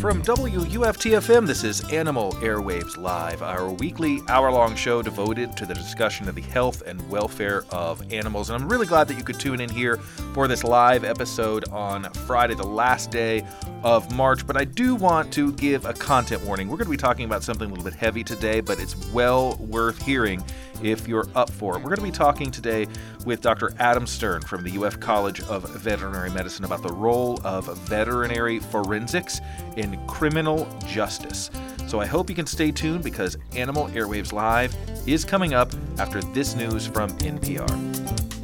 [0.00, 5.74] From WUFTFM, this is Animal Airwaves Live, our weekly hour long show devoted to the
[5.74, 8.48] discussion of the health and welfare of animals.
[8.48, 9.98] And I'm really glad that you could tune in here
[10.32, 13.46] for this live episode on Friday, the last day
[13.82, 14.46] of March.
[14.46, 16.68] But I do want to give a content warning.
[16.68, 19.58] We're going to be talking about something a little bit heavy today, but it's well
[19.58, 20.42] worth hearing
[20.82, 21.78] if you're up for it.
[21.78, 22.86] We're going to be talking today
[23.24, 23.72] with Dr.
[23.78, 29.40] Adam Stern from the UF College of Veterinary Medicine about the role of veterinary forensics
[29.76, 31.50] in criminal justice.
[31.86, 34.74] So I hope you can stay tuned because Animal Airwaves Live
[35.06, 38.39] is coming up after this news from NPR.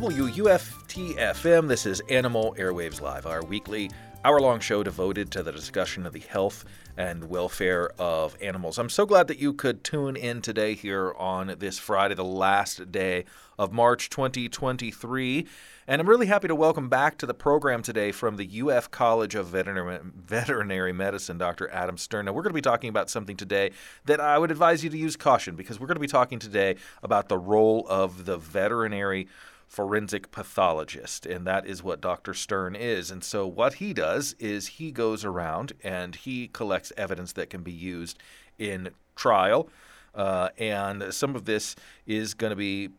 [0.00, 3.90] WUFT-FM, this is Animal Airwaves Live, our weekly
[4.24, 6.64] hour-long show devoted to the discussion of the health
[6.96, 8.78] and welfare of animals.
[8.78, 12.90] I'm so glad that you could tune in today here on this Friday, the last
[12.90, 13.26] day
[13.58, 15.46] of March 2023.
[15.86, 19.34] And I'm really happy to welcome back to the program today from the UF College
[19.34, 21.68] of Veterinary, Veterinary Medicine, Dr.
[21.70, 22.24] Adam Stern.
[22.24, 23.72] Now, we're going to be talking about something today
[24.06, 26.76] that I would advise you to use caution because we're going to be talking today
[27.02, 29.28] about the role of the veterinary
[29.70, 32.34] forensic pathologist, and that is what Dr.
[32.34, 33.08] Stern is.
[33.10, 37.62] And so, what he does is he goes around and he collects evidence that can
[37.62, 38.18] be used
[38.58, 39.68] in trial.
[40.12, 42.90] Uh, and some of this is going to be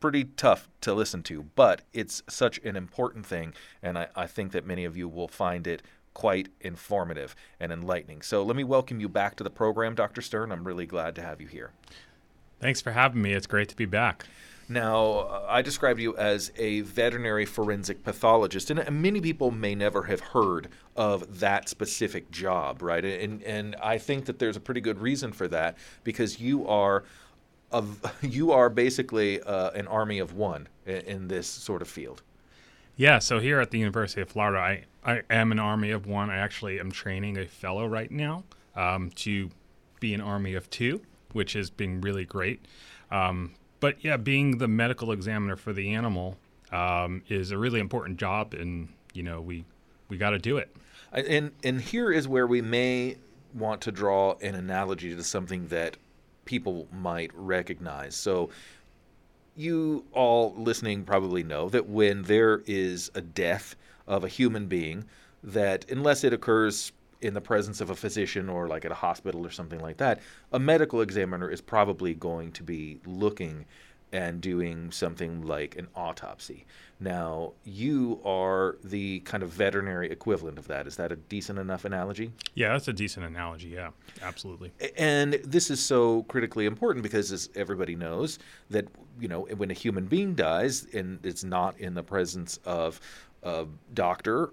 [0.00, 3.52] pretty tough to listen to, but it's such an important thing,
[3.82, 5.82] and I, I think that many of you will find it
[6.14, 8.22] quite informative and enlightening.
[8.22, 10.22] So, let me welcome you back to the program, Dr.
[10.22, 10.52] Stern.
[10.52, 11.72] I'm really glad to have you here.
[12.60, 13.34] Thanks for having me.
[13.34, 14.24] It's great to be back.
[14.68, 20.20] Now, I described you as a veterinary forensic pathologist, and many people may never have
[20.20, 23.04] heard of that specific job, right?
[23.04, 27.04] And and I think that there's a pretty good reason for that because you are
[27.70, 32.22] of you are basically uh, an army of one in, in, this sort of field.
[32.96, 33.18] Yeah.
[33.18, 36.30] So here at the University of Florida, I I am an army of one.
[36.30, 38.44] I actually am training a fellow right now
[38.76, 39.50] um, to
[40.00, 42.64] be an army of two, which has been really great.
[43.10, 43.52] Um,
[43.84, 46.38] but yeah, being the medical examiner for the animal
[46.72, 49.66] um, is a really important job, and you know we
[50.08, 50.74] we got to do it.
[51.12, 53.18] And and here is where we may
[53.52, 55.98] want to draw an analogy to something that
[56.46, 58.16] people might recognize.
[58.16, 58.48] So
[59.54, 65.04] you all listening probably know that when there is a death of a human being,
[65.42, 66.90] that unless it occurs
[67.20, 70.20] in the presence of a physician or like at a hospital or something like that,
[70.52, 73.64] a medical examiner is probably going to be looking
[74.14, 76.64] and doing something like an autopsy.
[77.00, 80.86] Now, you are the kind of veterinary equivalent of that.
[80.86, 82.30] Is that a decent enough analogy?
[82.54, 83.70] Yeah, that's a decent analogy.
[83.70, 83.90] Yeah,
[84.22, 84.70] absolutely.
[84.96, 88.38] And this is so critically important because, as everybody knows,
[88.70, 88.86] that
[89.20, 93.00] you know when a human being dies and it's not in the presence of
[93.42, 94.50] a doctor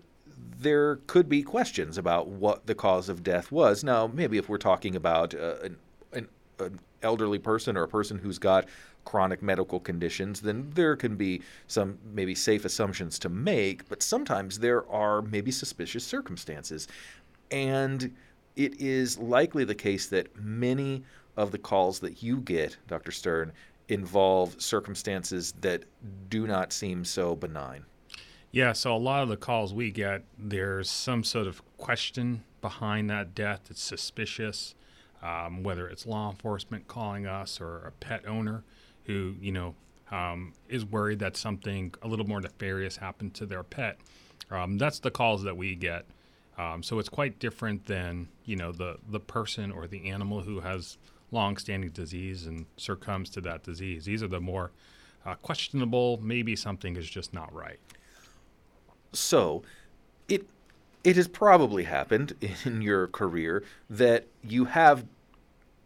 [0.59, 3.83] there could be questions about what the cause of death was.
[3.83, 5.77] Now, maybe if we're talking about uh, an,
[6.13, 6.27] an,
[6.59, 8.67] an, elderly person or a person who's got
[9.05, 14.59] chronic medical conditions, then there can be some maybe safe assumptions to make, but sometimes
[14.59, 16.87] there are maybe suspicious circumstances.
[17.49, 18.15] And
[18.55, 21.03] it is likely the case that many
[21.37, 23.11] of the calls that you get, Dr.
[23.11, 23.51] Stern,
[23.87, 25.83] involve circumstances that
[26.29, 27.83] do not seem so benign.
[28.53, 33.09] Yeah, so a lot of the calls we get, there's some sort of question behind
[33.09, 34.75] that death that's suspicious,
[35.23, 38.63] um, whether it's law enforcement calling us or a pet owner
[39.05, 39.75] who, you know,
[40.11, 43.97] um, is worried that something a little more nefarious happened to their pet.
[44.49, 46.05] Um, that's the calls that we get.
[46.57, 50.59] Um, so it's quite different than, you know, the, the person or the animal who
[50.59, 50.97] has
[51.31, 54.03] long-standing disease and succumbs to that disease.
[54.03, 54.71] These are the more
[55.25, 57.79] uh, questionable, maybe something is just not right.
[59.13, 59.63] So,
[60.27, 60.47] it
[61.03, 62.35] it has probably happened
[62.65, 65.05] in your career that you have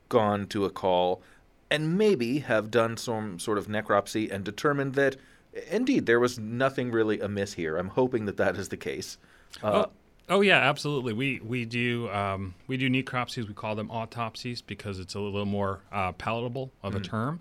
[0.10, 1.22] gone to a call
[1.72, 5.16] and maybe have done some sort of necropsy and determined that
[5.70, 7.78] indeed there was nothing really amiss here.
[7.78, 9.18] I'm hoping that that is the case.
[9.64, 9.92] Uh, oh.
[10.28, 11.14] Oh yeah, absolutely.
[11.14, 13.48] We we do um, we do necropsies.
[13.48, 17.02] We call them autopsies because it's a little more uh, palatable of mm-hmm.
[17.02, 17.40] a term.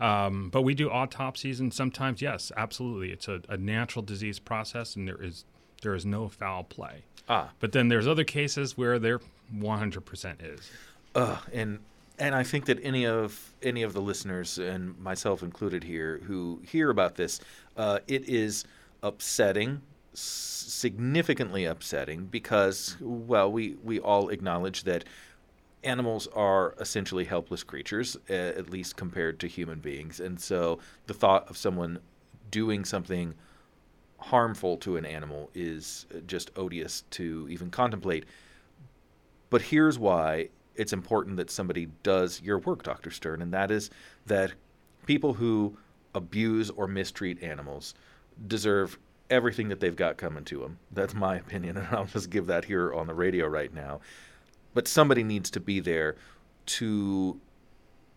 [0.00, 4.96] Um, but we do autopsies, and sometimes, yes, absolutely, it's a, a, natural disease process,
[4.96, 5.44] and there is
[5.82, 7.04] there is no foul play.
[7.28, 7.50] Ah.
[7.60, 9.20] But then there's other cases where there
[9.54, 10.70] 100% is.
[11.14, 11.78] Uh, and
[12.18, 16.60] and I think that any of any of the listeners and myself included here who
[16.64, 17.40] hear about this,
[17.76, 18.64] uh, it is
[19.02, 19.82] upsetting,
[20.12, 25.04] significantly upsetting because well, we we all acknowledge that
[25.84, 31.14] animals are essentially helpless creatures, uh, at least compared to human beings, and so the
[31.14, 31.98] thought of someone
[32.50, 33.34] doing something
[34.18, 38.24] harmful to an animal is just odious to even contemplate.
[39.50, 43.10] But here's why it's important that somebody does your work, Dr.
[43.10, 43.90] Stern, and that is
[44.26, 44.52] that
[45.06, 45.76] people who
[46.14, 47.94] abuse or mistreat animals
[48.46, 48.98] deserve
[49.30, 50.78] everything that they've got coming to them.
[50.92, 54.00] That's my opinion, and I'll just give that here on the radio right now.
[54.74, 56.16] But somebody needs to be there
[56.66, 57.40] to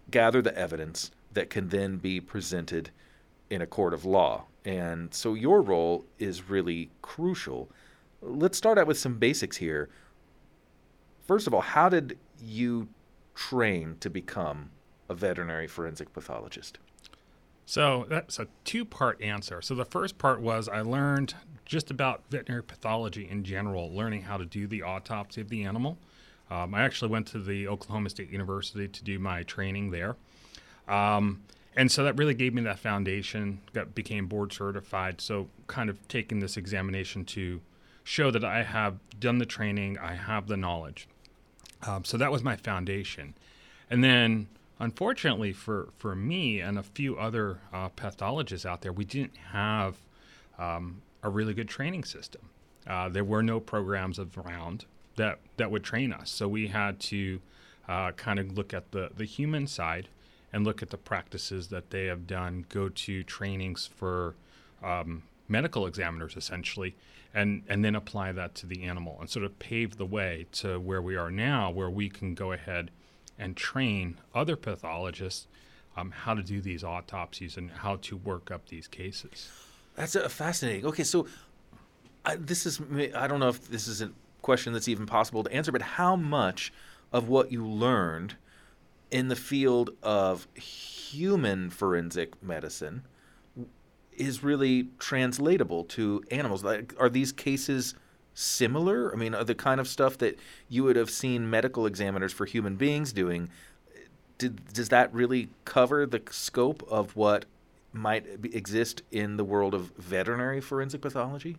[0.09, 2.89] gather the evidence that can then be presented
[3.50, 4.45] in a court of law.
[4.65, 7.69] And so your role is really crucial.
[8.21, 9.89] Let's start out with some basics here.
[11.25, 12.88] First of all, how did you
[13.36, 14.71] train to become
[15.10, 16.80] a veterinary forensic pathologist?
[17.65, 19.62] So that's a two part answer.
[19.62, 24.38] So the first part was I learned just about veterinary pathology in general, learning how
[24.38, 25.98] to do the autopsy of the animal.
[26.49, 30.15] Um, I actually went to the Oklahoma State University to do my training there.
[30.88, 31.44] Um,
[31.75, 35.21] and so that really gave me that foundation, got became board certified.
[35.21, 37.61] So kind of taking this examination to
[38.03, 41.07] show that I have done the training, I have the knowledge.
[41.85, 43.35] Um, so that was my foundation.
[43.91, 44.47] And then,
[44.79, 49.97] unfortunately for, for me and a few other uh, pathologists out there, we didn't have
[50.57, 52.50] um, a really good training system.
[52.88, 54.85] Uh, there were no programs around
[55.17, 56.31] that, that would train us.
[56.31, 57.41] So we had to
[57.87, 60.07] uh, kind of look at the, the human side
[60.53, 64.35] and look at the practices that they have done, go to trainings for
[64.81, 66.95] um, medical examiners essentially,
[67.33, 70.79] and, and then apply that to the animal and sort of pave the way to
[70.79, 72.89] where we are now, where we can go ahead
[73.37, 75.47] and train other pathologists
[75.95, 79.49] um, how to do these autopsies and how to work up these cases.
[79.95, 80.85] That's uh, fascinating.
[80.85, 81.27] Okay, so
[82.23, 82.79] I, this is,
[83.15, 84.11] I don't know if this is a
[84.42, 86.72] question that's even possible to answer, but how much
[87.12, 88.36] of what you learned
[89.12, 93.04] in the field of human forensic medicine
[94.12, 96.63] is really translatable to animals.
[96.63, 97.95] Like, are these cases
[98.34, 99.13] similar?
[99.13, 100.38] I mean, are the kind of stuff that
[100.69, 103.50] you would have seen medical examiners for human beings doing?
[104.38, 107.45] Did, does that really cover the scope of what
[107.94, 111.57] might exist in the world of veterinary forensic pathology?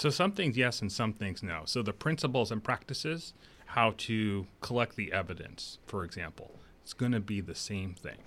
[0.00, 1.64] So some things yes, and some things no.
[1.66, 3.34] So the principles and practices,
[3.66, 8.22] how to collect the evidence, for example, it's going to be the same thing.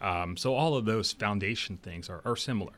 [0.00, 2.74] Um, so all of those foundation things are, are similar.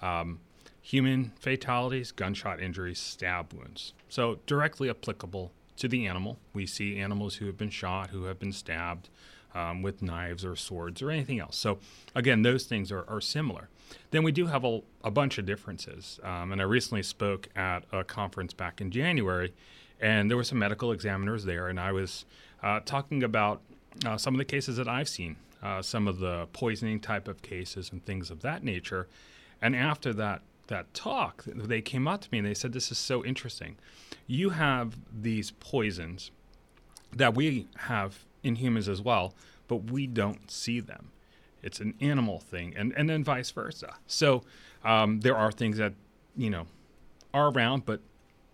[0.00, 0.38] Um,
[0.80, 3.94] human fatalities, gunshot injuries, stab wounds.
[4.08, 6.38] So directly applicable to the animal.
[6.52, 9.08] We see animals who have been shot, who have been stabbed
[9.56, 11.56] um, with knives or swords or anything else.
[11.56, 11.80] So
[12.14, 13.70] again, those things are, are similar.
[14.10, 16.20] Then we do have a, a bunch of differences.
[16.22, 19.52] Um, and I recently spoke at a conference back in January,
[20.00, 22.24] and there were some medical examiners there, and I was
[22.62, 23.62] uh, talking about
[24.04, 27.42] uh, some of the cases that I've seen, uh, some of the poisoning type of
[27.42, 29.08] cases and things of that nature.
[29.60, 32.98] And after that that talk, they came up to me and they said, "This is
[32.98, 33.76] so interesting.
[34.26, 36.30] You have these poisons
[37.12, 39.34] that we have in humans as well,
[39.68, 41.10] but we don't see them.
[41.62, 43.94] It's an animal thing, and and then vice versa.
[44.06, 44.42] So
[44.84, 45.94] um, there are things that
[46.36, 46.66] you know
[47.32, 48.00] are around, but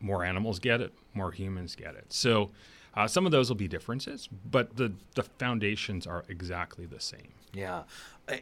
[0.01, 2.07] more animals get it, more humans get it.
[2.09, 2.51] So."
[2.95, 7.33] Uh, some of those will be differences, but the, the foundations are exactly the same.
[7.53, 7.85] Yeah.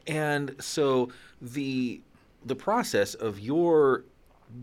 [0.07, 1.11] And so
[1.43, 2.01] the
[2.45, 4.05] the process of your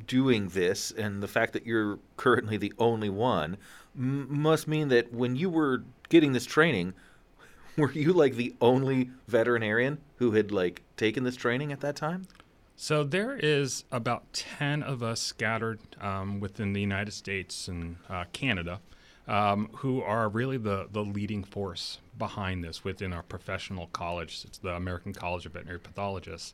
[0.07, 3.57] doing this and the fact that you're currently the only one
[3.95, 6.93] m- must mean that when you were getting this training
[7.77, 12.27] were you like the only veterinarian who had like taken this training at that time
[12.75, 18.25] so there is about 10 of us scattered um, within the united states and uh,
[18.33, 18.79] canada
[19.25, 24.57] um, who are really the, the leading force behind this within our professional college it's
[24.57, 26.53] the american college of veterinary pathologists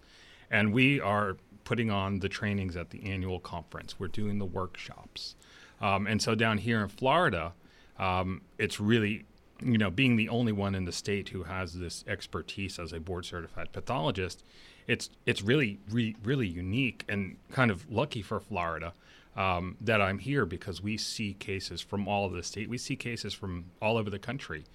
[0.51, 3.99] and we are putting on the trainings at the annual conference.
[3.99, 5.35] We're doing the workshops.
[5.81, 7.53] Um, and so down here in Florida,
[7.99, 9.25] um, it's really,
[9.61, 12.99] you know, being the only one in the state who has this expertise as a
[12.99, 14.43] board certified pathologist,
[14.87, 18.93] it's it's really re- really unique and kind of lucky for Florida
[19.35, 22.69] um, that I'm here because we see cases from all of the state.
[22.69, 24.65] We see cases from all over the country.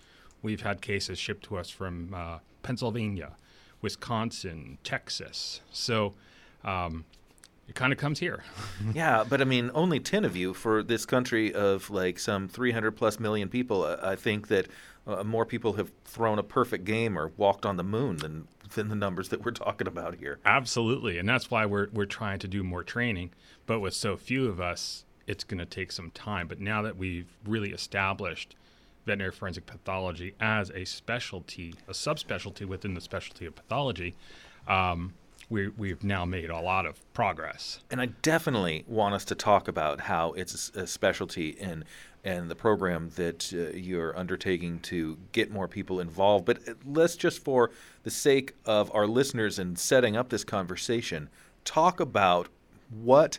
[0.43, 3.33] We've had cases shipped to us from uh, Pennsylvania,
[3.81, 5.61] Wisconsin, Texas.
[5.71, 6.15] So
[6.65, 7.05] um,
[7.69, 8.43] it kind of comes here.
[8.95, 12.93] yeah, but I mean, only 10 of you for this country of like some 300
[12.93, 13.85] plus million people.
[14.03, 14.69] I think that
[15.07, 18.89] uh, more people have thrown a perfect game or walked on the moon than than
[18.89, 20.39] the numbers that we're talking about here.
[20.45, 23.31] Absolutely, and that's why we're we're trying to do more training.
[23.67, 26.49] But with so few of us, it's going to take some time.
[26.49, 28.57] But now that we've really established
[29.07, 34.15] veterinary forensic pathology as a specialty, a subspecialty within the specialty of pathology,
[34.67, 35.13] um,
[35.51, 37.81] we, we've now made a lot of progress.
[37.91, 41.85] And I definitely want us to talk about how it's a specialty in
[42.25, 46.47] and the program that uh, you're undertaking to get more people involved.
[46.47, 47.71] But uh, let's just, for
[48.03, 51.29] the sake of our listeners and setting up this conversation,
[51.67, 52.49] talk about
[52.91, 53.39] what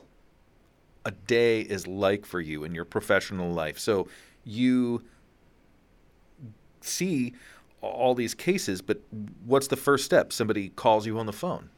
[1.03, 3.79] a day is like for you in your professional life.
[3.79, 4.07] So
[4.43, 5.03] you
[6.81, 7.33] see
[7.81, 9.01] all these cases, but
[9.45, 10.31] what's the first step?
[10.31, 11.69] Somebody calls you on the phone.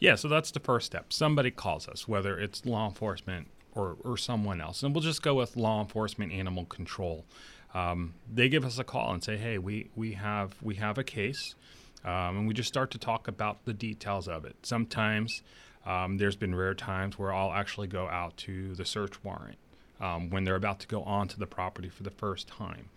[0.00, 1.12] Yeah, so that's the first step.
[1.12, 4.82] Somebody calls us, whether it's law enforcement or, or someone else.
[4.82, 7.26] And we'll just go with law enforcement animal control.
[7.74, 11.04] Um, they give us a call and say, hey, we, we, have, we have a
[11.04, 11.54] case.
[12.02, 14.56] Um, and we just start to talk about the details of it.
[14.62, 15.42] Sometimes
[15.84, 19.58] um, there's been rare times where I'll actually go out to the search warrant
[20.00, 22.88] um, when they're about to go onto the property for the first time.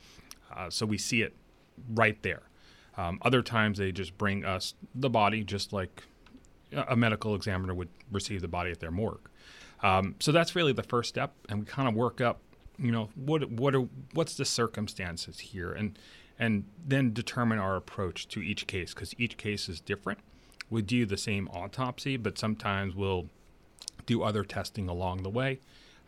[0.56, 1.36] Uh, so we see it
[1.94, 2.44] right there.
[2.96, 6.04] Um, other times they just bring us the body, just like
[6.76, 9.30] a medical examiner would receive the body at their morgue.
[9.82, 12.40] Um, so that's really the first step, and we kind of work up,
[12.78, 16.00] you know, what what are what's the circumstances here, and
[16.40, 20.20] and then determine our approach to each case because each case is different.
[20.70, 23.28] We do the same autopsy, but sometimes we'll
[24.06, 25.60] do other testing along the way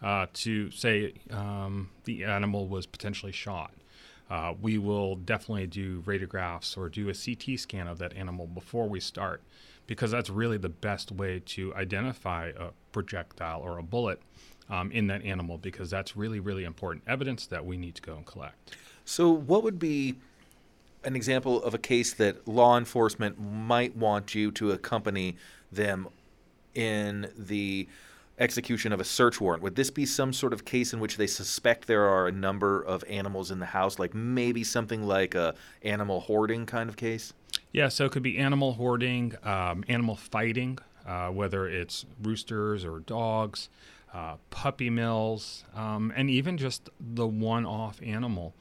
[0.02, 3.72] uh, to say um, the animal was potentially shot.
[4.30, 8.90] Uh, we will definitely do radiographs or do a CT scan of that animal before
[8.90, 9.44] we start
[9.88, 14.20] because that's really the best way to identify a projectile or a bullet
[14.70, 18.16] um, in that animal because that's really, really important evidence that we need to go
[18.16, 18.76] and collect.
[19.06, 20.16] So, what would be
[21.04, 25.38] an example of a case that law enforcement might want you to accompany
[25.72, 26.08] them
[26.74, 27.88] in the
[28.40, 29.64] execution of a search warrant.
[29.64, 32.82] Would this be some sort of case in which they suspect there are a number
[32.82, 37.34] of animals in the house, like maybe something like a animal hoarding kind of case?
[37.76, 43.02] Yeah, so it could be animal hoarding, um, animal fighting, uh, whether it's roosters or
[43.02, 43.68] dogs,
[44.14, 48.54] uh, puppy mills, um, and even just the one-off animal.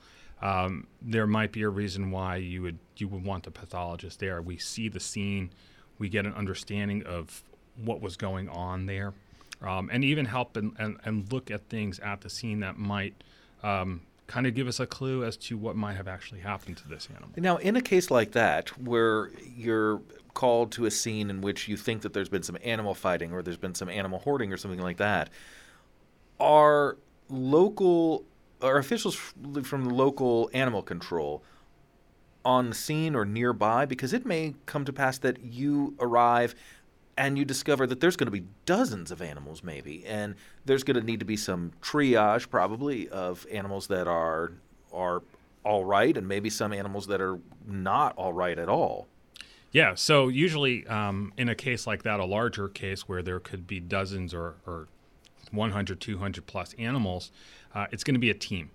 [0.43, 4.43] Um, there might be a reason why you would you would want a pathologist there.
[4.43, 5.51] We see the scene,
[5.97, 7.45] we get an understanding of
[7.77, 9.15] what was going on there
[9.63, 13.15] um, and even help and, and, and, look at things at the scene that might
[13.63, 16.89] um, kind of give us a clue as to what might have actually happened to
[16.89, 17.31] this animal.
[17.37, 20.01] Now, in a case like that, where you're
[20.33, 23.43] called to a scene in which you think that there's been some animal fighting or
[23.43, 25.31] there's been some animal hoarding or something like that,
[26.41, 26.97] are
[27.29, 28.25] local
[28.61, 31.43] or officials from the local animal control
[32.45, 33.85] on the scene or nearby?
[33.85, 36.55] Because it may come to pass that you arrive
[37.17, 40.99] and you discover that there's going to be dozens of animals maybe and there's going
[40.99, 44.53] to need to be some triage probably of animals that are
[44.93, 45.23] are
[45.65, 49.07] all right and maybe some animals that are not all right at all.
[49.73, 53.67] Yeah so usually um, in a case like that a larger case where there could
[53.67, 54.89] be dozens or, or
[55.51, 57.31] 100 200 plus animals
[57.75, 58.71] uh, it's going to be a team.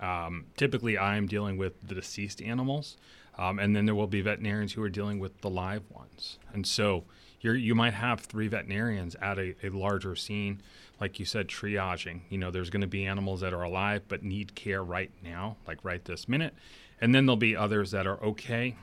[0.00, 2.96] Um, typically i'm dealing with the deceased animals
[3.38, 6.38] um, and then there will be veterinarians who are dealing with the live ones.
[6.52, 7.04] And so
[7.42, 10.62] you you might have three veterinarians at a, a larger scene,
[11.00, 12.20] like you said, triaging.
[12.30, 15.56] You know, there's going to be animals that are alive but need care right now,
[15.66, 16.54] like right this minute,
[17.00, 18.76] and then there'll be others that are okay.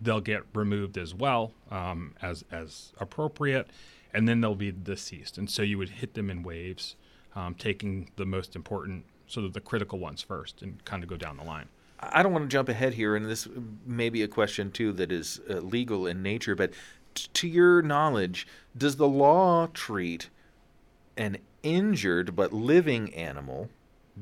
[0.00, 3.68] They'll get removed as well um, as as appropriate,
[4.12, 5.38] and then they'll be deceased.
[5.38, 6.96] And so you would hit them in waves,
[7.34, 11.16] um, taking the most important, sort of the critical ones first, and kind of go
[11.16, 11.68] down the line.
[12.00, 13.48] I don't want to jump ahead here, and this
[13.86, 16.72] may be a question too that is uh, legal in nature, but
[17.14, 20.30] to your knowledge, does the law treat
[21.16, 23.68] an injured but living animal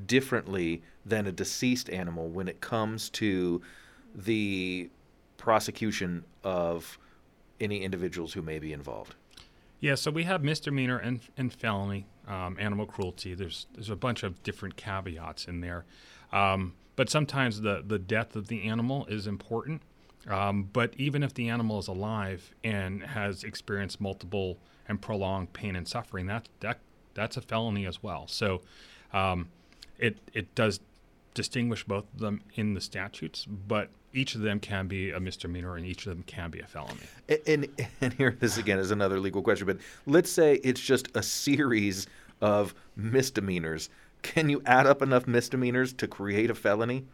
[0.06, 3.60] differently than a deceased animal when it comes to
[4.14, 4.88] the
[5.36, 6.98] prosecution of
[7.60, 9.14] any individuals who may be involved?
[9.80, 13.34] Yeah, so we have misdemeanor and, and felony um, animal cruelty.
[13.34, 15.84] There's there's a bunch of different caveats in there,
[16.32, 19.82] um, but sometimes the the death of the animal is important.
[20.28, 25.76] Um, but even if the animal is alive and has experienced multiple and prolonged pain
[25.76, 26.78] and suffering, that that
[27.14, 28.26] that's a felony as well.
[28.28, 28.62] So
[29.12, 29.48] um,
[29.98, 30.80] it it does
[31.34, 35.76] distinguish both of them in the statutes, but each of them can be a misdemeanor
[35.76, 37.00] and each of them can be a felony.
[37.28, 37.68] And, and,
[38.00, 42.06] and here this again is another legal question, but let's say it's just a series
[42.40, 43.88] of misdemeanors.
[44.22, 47.06] Can you add up enough misdemeanors to create a felony?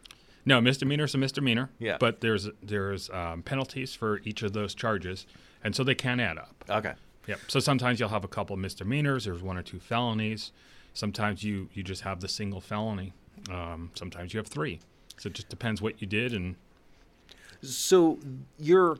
[0.49, 1.69] No, misdemeanor is a misdemeanor.
[1.78, 1.99] Yeah.
[2.00, 5.26] But there's there's um, penalties for each of those charges,
[5.62, 6.64] and so they can add up.
[6.71, 6.95] Okay.
[7.26, 7.40] Yep.
[7.49, 9.26] So sometimes you'll have a couple of misdemeanors.
[9.26, 10.52] There's one or two felonies.
[10.95, 13.12] Sometimes you you just have the single felony.
[13.50, 14.81] Um, sometimes you have three.
[15.19, 16.57] So it just depends what you did and
[17.61, 18.19] So
[18.59, 18.97] you're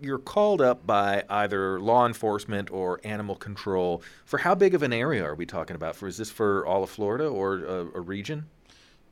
[0.00, 4.02] you're called up by either law enforcement or animal control.
[4.24, 5.96] For how big of an area are we talking about?
[5.96, 8.46] For is this for all of Florida or a, a region?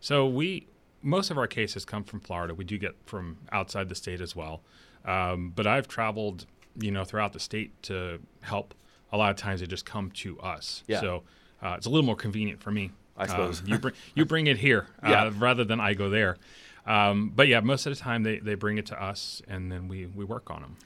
[0.01, 0.69] So we
[1.07, 2.53] most of our cases come from Florida.
[2.53, 4.63] We do get from outside the state as well.
[5.05, 6.47] Um, but I've traveled,
[6.79, 8.75] you know, throughout the state to help.
[9.13, 10.83] A lot of times they just come to us.
[10.89, 11.01] Yeah.
[11.01, 11.23] So
[11.63, 12.91] uh, it's a little more convenient for me.
[13.17, 13.61] I suppose.
[13.61, 15.33] Um, you bring you bring it here uh, Yeah.
[15.39, 16.37] rather than I go there.
[16.87, 19.89] Um, but yeah, most of the time they, they bring it to us and then
[19.89, 20.77] we, we work on them.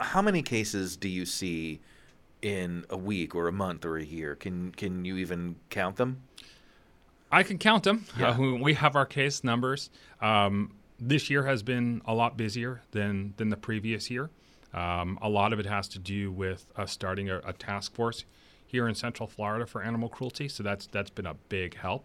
[0.00, 1.80] How many cases do you see
[2.42, 4.34] in a week or a month or a year?
[4.34, 6.22] Can can you even count them?
[7.32, 8.06] I can count them.
[8.18, 8.30] Yeah.
[8.30, 9.90] Uh, we- have our case numbers.
[10.20, 14.30] Um, this year has been a lot busier than than the previous year.
[14.74, 18.24] Um, a lot of it has to do with us starting a, a task force
[18.66, 20.48] here in Central Florida for animal cruelty.
[20.48, 22.04] So that's that's been a big help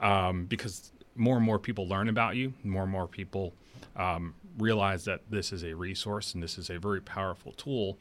[0.00, 2.52] um, because more and more people learn about you.
[2.62, 3.54] More and more people
[3.96, 7.98] um, realize that this is a resource and this is a very powerful tool.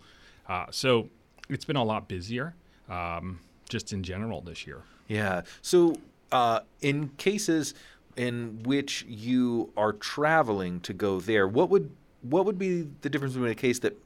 [0.48, 1.10] Uh, so
[1.50, 2.56] it's been a lot busier
[2.90, 3.40] um,
[3.70, 4.82] just in general this year.
[5.08, 5.42] Yeah.
[5.62, 5.98] So,
[6.34, 7.76] uh, in cases
[8.18, 13.34] in which you are traveling to go there, what would what would be the difference
[13.34, 13.98] between a case that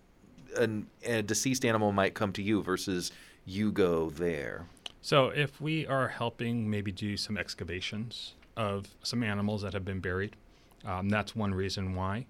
[0.58, 3.12] an, a deceased animal might come to you versus
[3.46, 4.66] you go there?
[5.02, 10.02] So, if we are helping maybe do some excavations of some animals that have been
[10.02, 10.36] buried,
[10.86, 12.26] um, that's one reason why.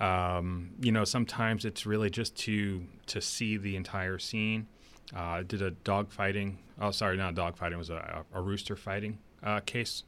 [0.00, 4.66] Um, you know, sometimes it's really just to to see the entire scene.
[5.14, 6.56] Uh, I did a dog fighting.
[6.80, 7.74] Oh, sorry, not dog fighting.
[7.74, 10.04] It was a, a rooster fighting uh, case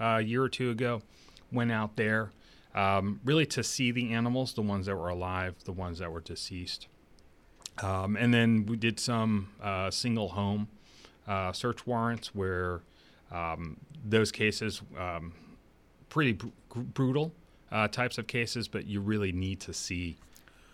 [0.00, 1.02] uh, a year or two ago.
[1.50, 2.30] Went out there
[2.74, 6.20] um, really to see the animals, the ones that were alive, the ones that were
[6.20, 6.88] deceased.
[7.82, 10.68] Um, and then we did some uh, single home
[11.26, 12.80] uh, search warrants where
[13.30, 15.32] um, those cases, um,
[16.08, 17.32] pretty br- brutal
[17.70, 20.16] uh, types of cases, but you really need to see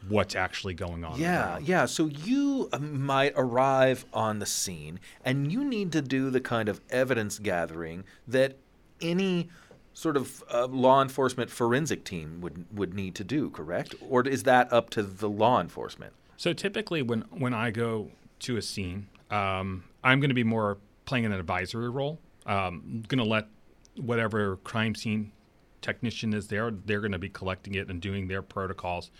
[0.08, 1.18] what's actually going on.
[1.18, 1.86] Yeah, yeah.
[1.86, 6.68] So you uh, might arrive on the scene and you need to do the kind
[6.68, 8.56] of evidence gathering that
[9.00, 9.48] any
[9.92, 13.94] sort of uh, law enforcement forensic team would would need to do, correct?
[14.08, 16.12] Or is that up to the law enforcement?
[16.36, 20.78] So typically, when when I go to a scene, um, I'm going to be more
[21.04, 22.20] playing an advisory role.
[22.46, 23.48] Um, I'm going to let
[23.96, 25.32] whatever crime scene
[25.80, 29.10] technician is there, they're going to be collecting it and doing their protocols.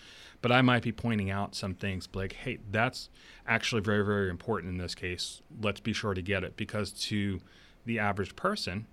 [0.41, 3.09] But I might be pointing out some things like, hey, that's
[3.47, 5.41] actually very, very important in this case.
[5.61, 7.39] Let's be sure to get it because to
[7.85, 8.87] the average person,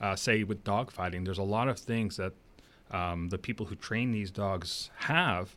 [0.00, 2.32] uh, say with dog fighting, there's a lot of things that
[2.90, 5.56] um, the people who train these dogs have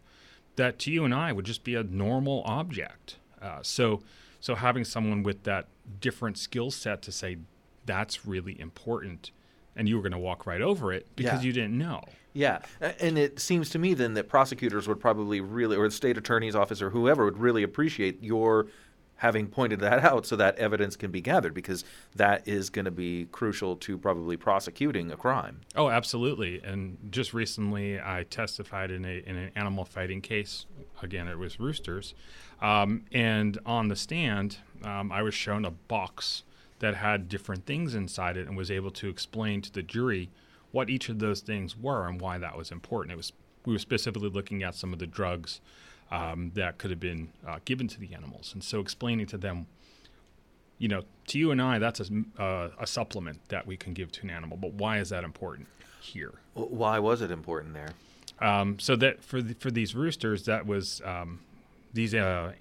[0.56, 3.18] that to you and I would just be a normal object.
[3.42, 4.02] Uh, so,
[4.40, 5.68] so having someone with that
[6.02, 7.38] different skill set to say
[7.86, 9.32] that's really important,
[9.76, 11.48] and you were going to walk right over it because Yeah.
[11.48, 12.04] you didn't know.
[12.34, 12.60] Yeah,
[13.00, 16.56] and it seems to me then that prosecutors would probably really, or the state attorney's
[16.56, 18.68] office or whoever would really appreciate your
[19.16, 21.84] having pointed that out so that evidence can be gathered because
[22.16, 25.60] that is going to be crucial to probably prosecuting a crime.
[25.76, 26.62] Oh, absolutely.
[26.64, 30.66] And just recently, I testified in a in an animal fighting case.
[31.02, 32.14] Again, it was roosters,
[32.62, 36.44] um, and on the stand, um, I was shown a box
[36.80, 40.30] that had different things inside it, and was able to explain to the jury
[40.72, 43.14] what each of those things were and why that was important.
[43.14, 43.34] It was
[43.66, 45.60] we were specifically looking at some of the drugs
[46.12, 49.68] um, that could have been uh, given to the animals, and so explaining to them
[50.80, 54.12] you know, to you and I, that's a, uh, a supplement that we can give
[54.14, 54.58] to an animal.
[54.58, 55.68] But why is that important
[56.02, 56.34] here?
[56.54, 57.90] Why was it important there?
[58.40, 61.42] Um, so that for the, for these roosters, that was um,
[61.94, 62.54] these uh,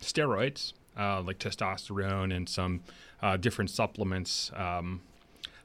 [0.00, 2.80] steroids uh, like testosterone and some
[3.22, 4.50] uh, different supplements.
[4.54, 5.00] Um,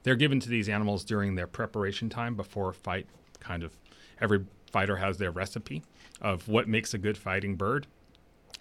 [0.02, 3.06] they're given to these animals during their preparation time before a fight.
[3.40, 3.76] Kind of
[4.20, 5.82] every fighter has their recipe
[6.20, 7.86] of what makes a good fighting bird,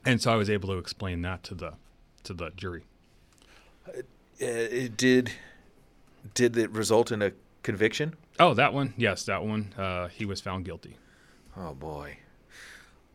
[0.06, 1.74] and so I was able to explain that to the
[2.24, 2.84] to the jury.
[3.88, 4.02] Uh,
[4.40, 5.32] it did
[6.34, 7.32] did it result in a
[7.64, 8.16] conviction?
[8.40, 8.94] Oh, that one.
[8.98, 9.74] Yes, that one.
[9.78, 10.98] Uh, he was found guilty.
[11.56, 12.18] Oh boy.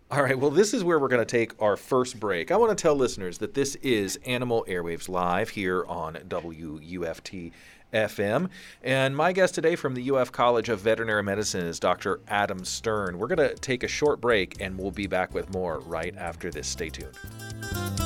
[0.08, 2.52] All right, well, this is where we're going to take our first break.
[2.52, 7.50] I want to tell listeners that this is Animal Airwaves Live here on WUFT
[7.92, 8.48] FM.
[8.84, 12.20] And my guest today from the UF College of Veterinary Medicine is Dr.
[12.28, 13.18] Adam Stern.
[13.18, 16.52] We're going to take a short break and we'll be back with more right after
[16.52, 16.68] this.
[16.68, 18.05] Stay tuned.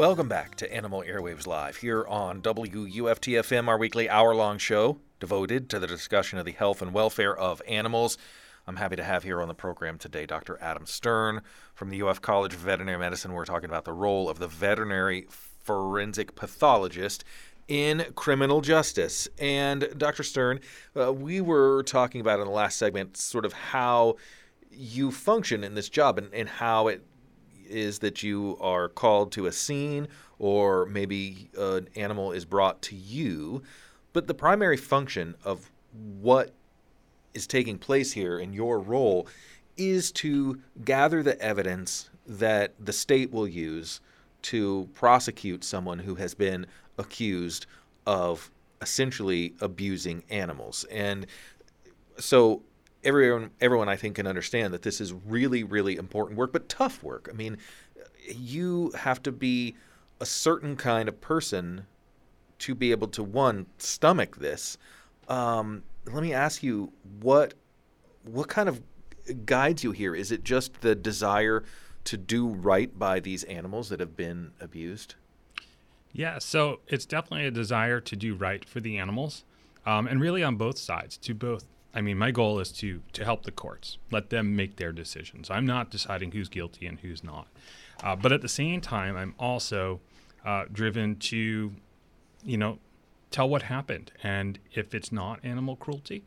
[0.00, 5.68] Welcome back to Animal Airwaves Live here on WUFTFM, our weekly hour long show devoted
[5.68, 8.16] to the discussion of the health and welfare of animals.
[8.66, 10.56] I'm happy to have here on the program today Dr.
[10.58, 11.42] Adam Stern
[11.74, 13.34] from the UF College of Veterinary Medicine.
[13.34, 17.22] We're talking about the role of the veterinary forensic pathologist
[17.68, 19.28] in criminal justice.
[19.38, 20.22] And Dr.
[20.22, 20.60] Stern,
[20.98, 24.16] uh, we were talking about in the last segment sort of how
[24.70, 27.04] you function in this job and, and how it
[27.70, 32.96] is that you are called to a scene or maybe an animal is brought to
[32.96, 33.62] you.
[34.12, 35.70] But the primary function of
[36.20, 36.52] what
[37.34, 39.28] is taking place here in your role
[39.76, 44.00] is to gather the evidence that the state will use
[44.42, 46.66] to prosecute someone who has been
[46.98, 47.66] accused
[48.06, 50.84] of essentially abusing animals.
[50.90, 51.26] And
[52.18, 52.62] so
[53.04, 57.02] everyone everyone I think can understand that this is really really important work, but tough
[57.02, 57.28] work.
[57.30, 57.58] I mean,
[58.28, 59.74] you have to be
[60.20, 61.86] a certain kind of person
[62.60, 64.76] to be able to one stomach this.
[65.28, 67.54] Um, let me ask you what
[68.24, 68.82] what kind of
[69.46, 70.14] guides you here?
[70.14, 71.64] Is it just the desire
[72.04, 75.14] to do right by these animals that have been abused?
[76.12, 79.44] Yeah, so it's definitely a desire to do right for the animals,
[79.86, 81.16] um, and really on both sides.
[81.18, 84.76] To both, I mean, my goal is to to help the courts, let them make
[84.76, 85.50] their decisions.
[85.50, 87.48] I'm not deciding who's guilty and who's not,
[88.02, 90.00] uh, but at the same time, I'm also
[90.44, 91.72] uh, driven to,
[92.44, 92.78] you know,
[93.30, 96.24] tell what happened, and if it's not animal cruelty,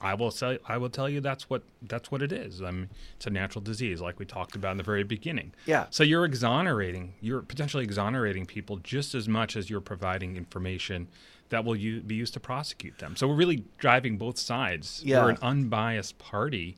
[0.00, 2.60] I will say I will tell you that's what that's what it is.
[2.60, 5.52] I mean, it's a natural disease, like we talked about in the very beginning.
[5.64, 5.86] Yeah.
[5.88, 11.08] So you're exonerating, you're potentially exonerating people just as much as you're providing information
[11.50, 13.16] that will u- be used to prosecute them.
[13.16, 15.02] So we're really driving both sides.
[15.04, 15.22] Yeah.
[15.24, 16.76] We're an unbiased party,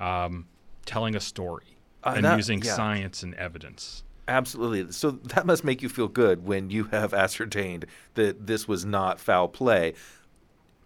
[0.00, 0.46] um,
[0.86, 2.74] telling a story Uh, and that- using yeah.
[2.74, 4.02] science and evidence.
[4.26, 4.90] Absolutely.
[4.92, 9.20] So that must make you feel good when you have ascertained that this was not
[9.20, 9.92] foul play.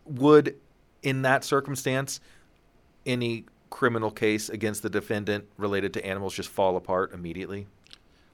[0.06, 0.56] Would,
[1.02, 2.20] in that circumstance,
[3.06, 7.66] any criminal case against the defendant related to animals just fall apart immediately?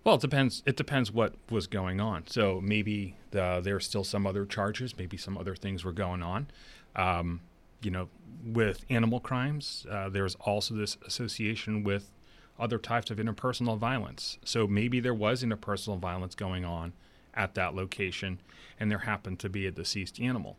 [0.04, 0.62] Well, it depends.
[0.66, 2.26] It depends what was going on.
[2.26, 4.96] So maybe the, there are still some other charges.
[4.98, 6.48] Maybe some other things were going on.
[6.94, 7.40] Um,
[7.82, 8.08] you know,
[8.44, 12.10] with animal crimes, uh, there's also this association with
[12.58, 14.38] other types of interpersonal violence.
[14.44, 16.92] So maybe there was interpersonal violence going on
[17.34, 18.40] at that location,
[18.78, 20.56] and there happened to be a deceased animal.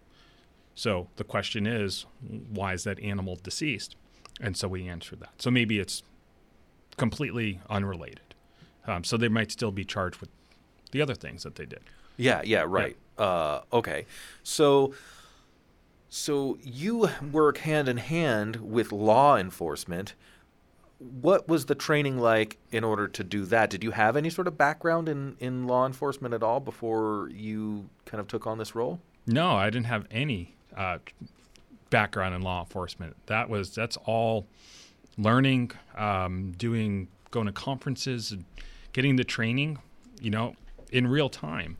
[0.73, 2.05] So the question is,
[2.49, 3.95] why is that animal deceased?
[4.41, 5.41] And so we answer that.
[5.41, 6.03] So maybe it's
[6.97, 8.24] completely unrelated.
[8.87, 10.29] Um, so they might still be charged with
[10.91, 11.81] the other things that they did.
[12.17, 12.95] Yeah, yeah, right.
[13.17, 14.05] Uh, okay.
[14.43, 14.93] So
[16.09, 20.13] so you work hand in hand with law enforcement.
[20.97, 23.69] What was the training like in order to do that?
[23.69, 27.89] Did you have any sort of background in, in law enforcement at all before you
[28.05, 29.01] kind of took on this role?
[29.27, 30.99] No, I didn't have any uh,
[31.89, 33.17] background in law enforcement.
[33.25, 34.47] That was that's all
[35.17, 38.45] learning, um, doing, going to conferences, and
[38.95, 39.77] getting the training.
[40.21, 40.55] You know,
[40.89, 41.77] in real time.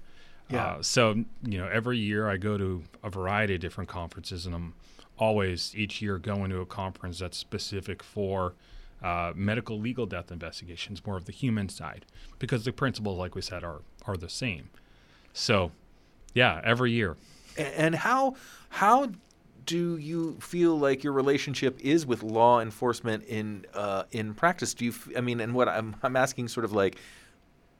[0.49, 0.65] Yeah.
[0.65, 4.53] Uh, so you know, every year I go to a variety of different conferences, and
[4.53, 4.73] I'm
[5.17, 8.53] always each year going to a conference that's specific for
[9.01, 12.05] uh, medical legal death investigations, more of the human side,
[12.39, 14.69] because the principles, like we said, are are the same.
[15.33, 15.71] So,
[16.33, 17.15] yeah, every year.
[17.57, 18.35] And how
[18.69, 19.11] how
[19.65, 24.73] do you feel like your relationship is with law enforcement in uh, in practice?
[24.73, 24.91] Do you?
[24.91, 26.97] f- I mean, and what I'm I'm asking, sort of like,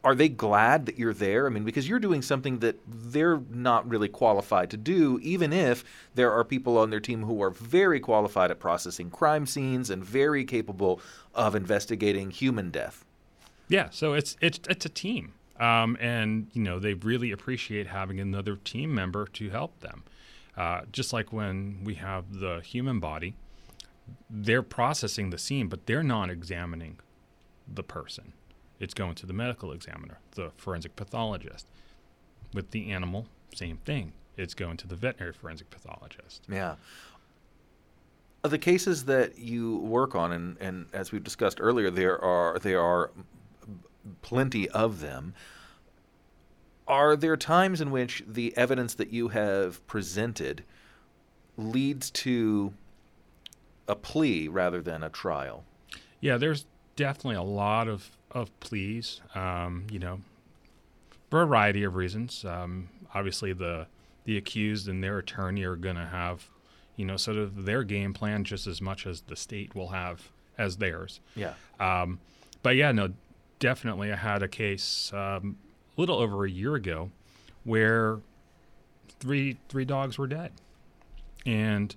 [0.03, 1.47] are they glad that you're there?
[1.47, 5.83] I mean, because you're doing something that they're not really qualified to do, even if
[6.13, 10.03] there are people on their team who are very qualified at processing crime scenes and
[10.03, 11.01] very capable
[11.33, 13.03] of investigating human death.
[13.67, 18.19] Yeah, so it's it's it's a team, um, and you know they really appreciate having
[18.19, 20.03] another team member to help them.
[20.57, 23.35] Uh, just like when we have the human body,
[24.29, 26.99] they're processing the scene, but they're not examining
[27.67, 28.33] the person.
[28.79, 31.67] It's going to the medical examiner, the forensic pathologist.
[32.53, 34.13] With the animal, same thing.
[34.37, 36.43] It's going to the veterinary forensic pathologist.
[36.49, 36.75] Yeah.
[38.43, 42.81] The cases that you work on, and, and as we've discussed earlier, there are there
[42.81, 43.11] are
[44.21, 45.33] plenty of them.
[46.87, 50.63] Are there times in which the evidence that you have presented
[51.57, 52.73] leads to
[53.87, 55.63] a plea rather than a trial?
[56.19, 60.21] Yeah, there's definitely a lot of, of pleas, um, you know,
[61.29, 62.45] for a variety of reasons.
[62.45, 63.87] Um, obviously, the
[64.25, 66.49] the accused and their attorney are going to have,
[66.95, 70.31] you know, sort of their game plan just as much as the state will have
[70.57, 71.19] as theirs.
[71.35, 71.53] Yeah.
[71.79, 72.19] Um,
[72.63, 73.13] but yeah, no,
[73.59, 75.57] definitely, I had a case um,
[75.97, 77.11] little over a year ago,
[77.63, 78.19] where
[79.19, 80.51] three three dogs were dead,
[81.45, 81.95] and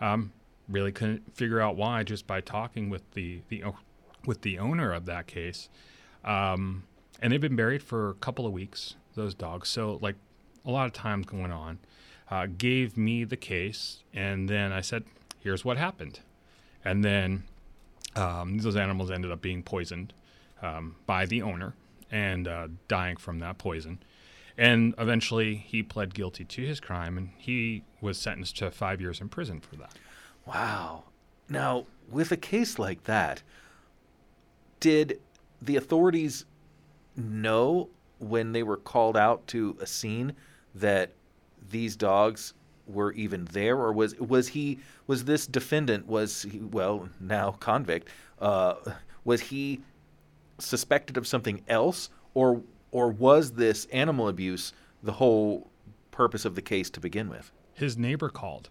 [0.00, 0.32] um,
[0.68, 3.64] really couldn't figure out why just by talking with the the
[4.24, 5.68] with the owner of that case.
[6.24, 6.84] Um,
[7.20, 8.96] and they've been buried for a couple of weeks.
[9.14, 10.16] Those dogs, so like
[10.64, 11.78] a lot of times going on,
[12.30, 15.04] uh, gave me the case, and then I said,
[15.40, 16.20] "Here's what happened,"
[16.84, 17.44] and then
[18.14, 20.12] um, those animals ended up being poisoned
[20.60, 21.74] um, by the owner
[22.10, 23.98] and uh, dying from that poison.
[24.58, 29.20] And eventually, he pled guilty to his crime, and he was sentenced to five years
[29.20, 29.92] in prison for that.
[30.46, 31.04] Wow.
[31.48, 33.42] Now, with a case like that,
[34.80, 35.20] did
[35.60, 36.44] the authorities
[37.16, 37.88] know
[38.18, 40.34] when they were called out to a scene
[40.74, 41.12] that
[41.70, 42.54] these dogs
[42.86, 48.08] were even there, or was was he was this defendant was he, well now convict
[48.40, 48.74] uh,
[49.24, 49.80] was he
[50.58, 55.70] suspected of something else, or or was this animal abuse the whole
[56.10, 57.52] purpose of the case to begin with?
[57.74, 58.70] His neighbor called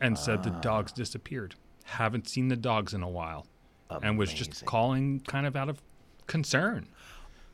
[0.00, 0.60] and said the ah.
[0.60, 1.54] dogs disappeared.
[1.84, 3.46] Haven't seen the dogs in a while,
[4.02, 5.82] and was just calling kind of out of
[6.26, 6.88] concern.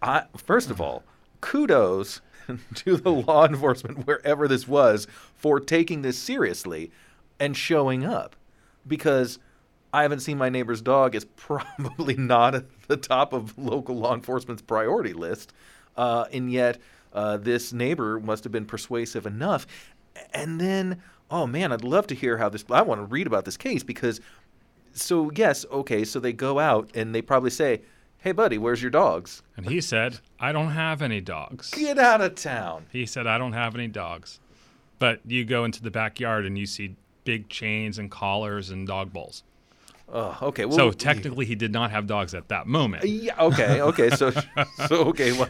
[0.02, 1.02] I, first of all,
[1.40, 2.20] kudos
[2.74, 6.90] to the law enforcement wherever this was for taking this seriously
[7.38, 8.36] and showing up
[8.86, 9.38] because
[9.92, 14.14] I haven't seen my neighbor's dog is probably not at the top of local law
[14.14, 15.52] enforcement's priority list.
[15.96, 16.78] Uh, and yet,
[17.12, 19.66] uh, this neighbor must have been persuasive enough.
[20.32, 22.64] And then, oh man, I'd love to hear how this.
[22.70, 24.20] I want to read about this case because
[24.92, 27.82] so yes, okay, so they go out and they probably say,
[28.18, 29.42] "Hey, buddy, where's your dogs?
[29.56, 31.70] And he said, I don't have any dogs.
[31.70, 34.40] Get out of town." He said, I don't have any dogs.
[34.98, 39.12] But you go into the backyard and you see big chains and collars and dog
[39.12, 39.42] bowls.
[40.08, 40.64] Oh, okay.
[40.66, 43.04] Well, So technically, he did not have dogs at that moment.
[43.04, 43.34] yeah.
[43.40, 43.80] Okay.
[43.80, 44.10] Okay.
[44.10, 44.30] So,
[44.88, 45.32] so okay.
[45.32, 45.48] Well,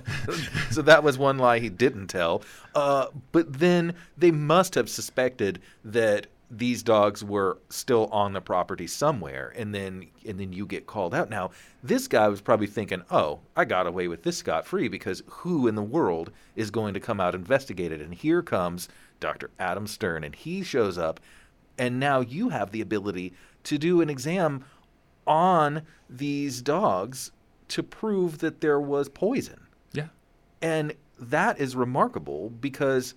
[0.71, 2.43] so that was one lie he didn't tell.
[2.75, 8.87] Uh, but then they must have suspected that these dogs were still on the property
[8.87, 11.29] somewhere, and then and then you get called out.
[11.29, 11.51] Now,
[11.83, 15.67] this guy was probably thinking, "Oh, I got away with this scot free because who
[15.67, 18.89] in the world is going to come out and investigate it?" And here comes
[19.19, 19.51] Dr.
[19.59, 21.19] Adam Stern, and he shows up,
[21.79, 23.33] and now you have the ability
[23.67, 24.65] to do an exam
[25.27, 27.33] on these dogs
[27.69, 29.67] to prove that there was poison.
[29.93, 30.07] Yeah.
[30.63, 33.15] And that is remarkable because,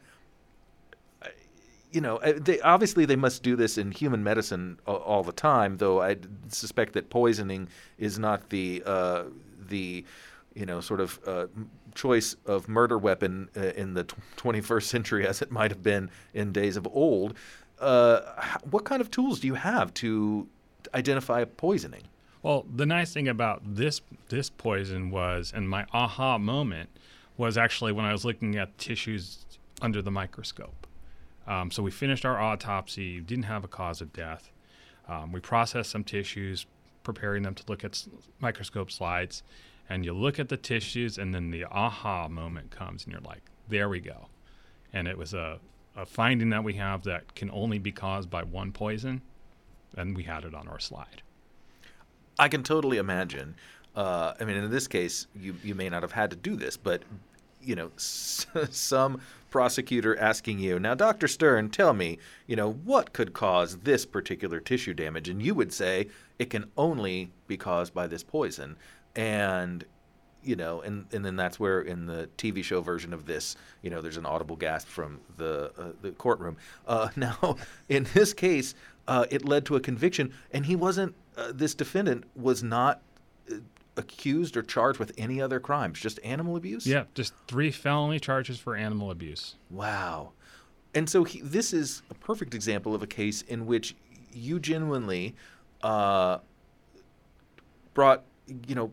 [1.91, 5.77] you know, they, obviously they must do this in human medicine all, all the time.
[5.77, 9.25] Though I suspect that poisoning is not the uh,
[9.67, 10.03] the
[10.55, 11.45] you know sort of uh,
[11.93, 14.05] choice of murder weapon uh, in the
[14.38, 17.35] 21st century as it might have been in days of old.
[17.79, 18.21] Uh,
[18.69, 20.47] what kind of tools do you have to
[20.93, 22.03] identify poisoning?
[22.41, 26.89] Well, the nice thing about this this poison was, and my aha moment
[27.37, 29.45] was actually when I was looking at tissues
[29.81, 30.87] under the microscope.
[31.47, 34.51] Um, so we finished our autopsy, didn't have a cause of death.
[35.07, 36.65] Um, we processed some tissues,
[37.03, 38.07] preparing them to look at s-
[38.39, 39.41] microscope slides,
[39.89, 43.41] and you look at the tissues, and then the aha moment comes, and you're like,
[43.67, 44.27] "There we go."
[44.93, 45.59] And it was a,
[45.95, 49.21] a finding that we have that can only be caused by one poison,
[49.95, 51.21] and we had it on our slide.
[52.38, 53.56] I can totally imagine.
[53.95, 56.78] Uh, I mean, in this case, you you may not have had to do this,
[56.78, 57.02] but
[57.62, 63.13] you know, s- some prosecutor asking you now, Doctor Stern, tell me, you know, what
[63.13, 67.93] could cause this particular tissue damage, and you would say it can only be caused
[67.93, 68.78] by this poison,
[69.15, 69.84] and
[70.43, 73.89] you know, and and then that's where in the TV show version of this, you
[73.89, 76.58] know, there's an audible gasp from the uh, the courtroom.
[76.88, 78.75] Uh, now, in this case,
[79.08, 81.15] uh, it led to a conviction, and he wasn't.
[81.38, 83.02] Uh, this defendant was not
[83.52, 83.56] uh,
[83.97, 86.86] accused or charged with any other crimes, just animal abuse.
[86.86, 89.56] Yeah, just three felony charges for animal abuse.
[89.69, 90.32] Wow.
[90.95, 93.95] And so he, this is a perfect example of a case in which
[94.34, 95.36] you genuinely
[95.84, 96.39] uh,
[97.93, 98.23] brought,
[98.67, 98.91] you know,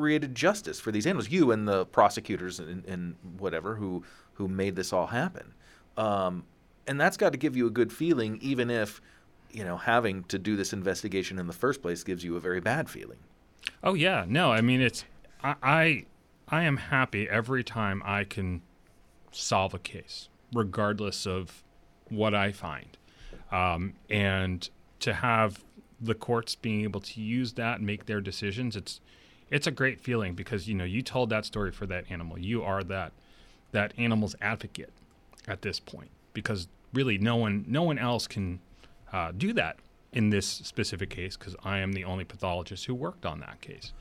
[0.00, 1.28] created justice for these animals.
[1.28, 5.52] You and the prosecutors and, and whatever who who made this all happen.
[5.98, 6.44] Um,
[6.86, 9.02] and that's got to give you a good feeling, even if,
[9.52, 12.60] you know, having to do this investigation in the first place gives you a very
[12.60, 13.18] bad feeling.
[13.84, 15.04] Oh yeah, no, I mean it's
[15.44, 16.06] I I,
[16.48, 18.62] I am happy every time I can
[19.32, 21.62] solve a case, regardless of
[22.08, 22.96] what I find,
[23.52, 24.68] um, and
[25.00, 25.62] to have
[26.00, 29.02] the courts being able to use that and make their decisions, it's
[29.50, 32.38] it's a great feeling because you know you told that story for that animal.
[32.38, 33.12] You are that
[33.72, 34.90] that animal's advocate
[35.46, 38.60] at this point because really no one no one else can
[39.12, 39.76] uh, do that
[40.12, 43.92] in this specific case because I am the only pathologist who worked on that case.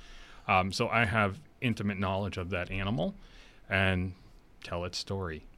[0.47, 3.13] Um, so I have intimate knowledge of that animal,
[3.69, 4.13] and
[4.63, 5.43] tell its story.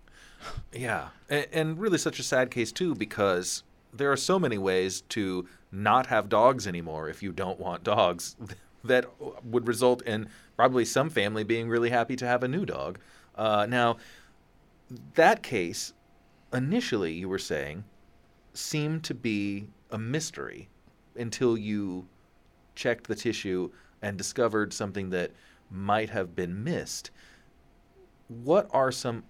[0.74, 3.62] Yeah, and, and really such a sad case too because
[3.94, 8.36] there are so many ways to not have dogs anymore if you don't want dogs
[8.84, 9.06] that
[9.44, 13.00] would result in probably some family being really happy to have a new dog.
[13.36, 13.98] Uh, now,
[15.16, 15.94] that case,
[16.54, 17.84] initially, you were saying,
[18.54, 20.70] seemed to be a mystery
[21.16, 22.08] until you
[22.76, 23.70] checked the tissue
[24.02, 25.32] and discovered something that
[25.70, 27.12] might have been missed.
[28.28, 29.24] What are some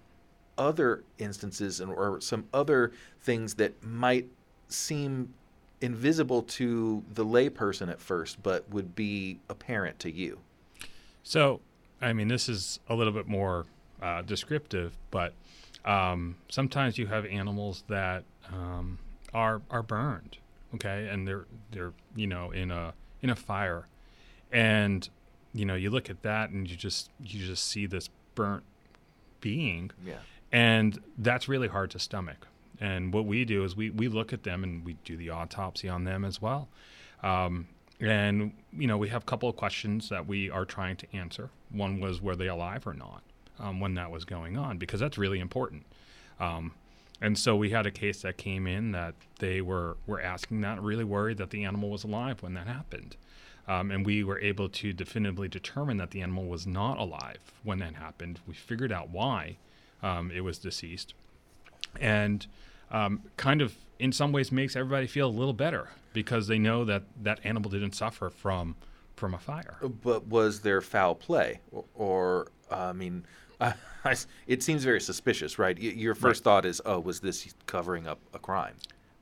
[0.58, 4.28] other instances and, or some other things that might
[4.68, 5.32] seem
[5.82, 10.38] invisible to the layperson at first, but would be apparent to you?
[11.22, 11.60] So,
[12.00, 13.66] I mean, this is a little bit more
[14.00, 15.34] uh, descriptive, but
[15.84, 18.98] um, sometimes you have animals that um,
[19.34, 20.38] are are burned,
[20.74, 23.86] okay, and they're they're you know in a in a fire,
[24.50, 25.08] and
[25.54, 28.62] you know you look at that and you just you just see this burnt
[29.40, 30.14] being, Yeah.
[30.52, 32.46] and that's really hard to stomach.
[32.82, 35.88] And what we do is we, we look at them and we do the autopsy
[35.88, 36.68] on them as well.
[37.22, 37.68] Um,
[38.00, 41.50] and, you know, we have a couple of questions that we are trying to answer.
[41.70, 43.22] One was, were they alive or not
[43.60, 44.78] um, when that was going on?
[44.78, 45.86] Because that's really important.
[46.40, 46.72] Um,
[47.20, 50.82] and so we had a case that came in that they were, were asking that,
[50.82, 53.14] really worried that the animal was alive when that happened.
[53.68, 57.78] Um, and we were able to definitively determine that the animal was not alive when
[57.78, 58.40] that happened.
[58.48, 59.58] We figured out why
[60.02, 61.14] um, it was deceased.
[62.00, 62.44] And
[62.92, 66.84] um, kind of in some ways makes everybody feel a little better because they know
[66.84, 68.76] that that animal didn't suffer from
[69.16, 69.76] from a fire.
[70.02, 73.24] But was there foul play, or, or I mean,
[73.60, 73.74] I,
[74.46, 75.76] it seems very suspicious, right?
[75.78, 76.44] Y- your first Right.
[76.44, 78.74] thought is, oh, was this covering up a crime?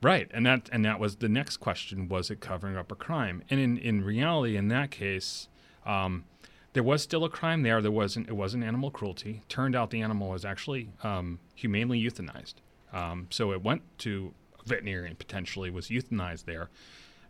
[0.03, 3.43] Right, and that and that was the next question: was it covering up a crime?
[3.51, 5.49] And in in reality, in that case,
[5.85, 6.25] um,
[6.73, 7.83] there was still a crime there.
[7.83, 9.43] There wasn't it wasn't animal cruelty.
[9.51, 12.55] Turned out the animal was actually um, humanely euthanized.
[12.92, 16.70] Um, so it went to a veterinarian potentially was euthanized there,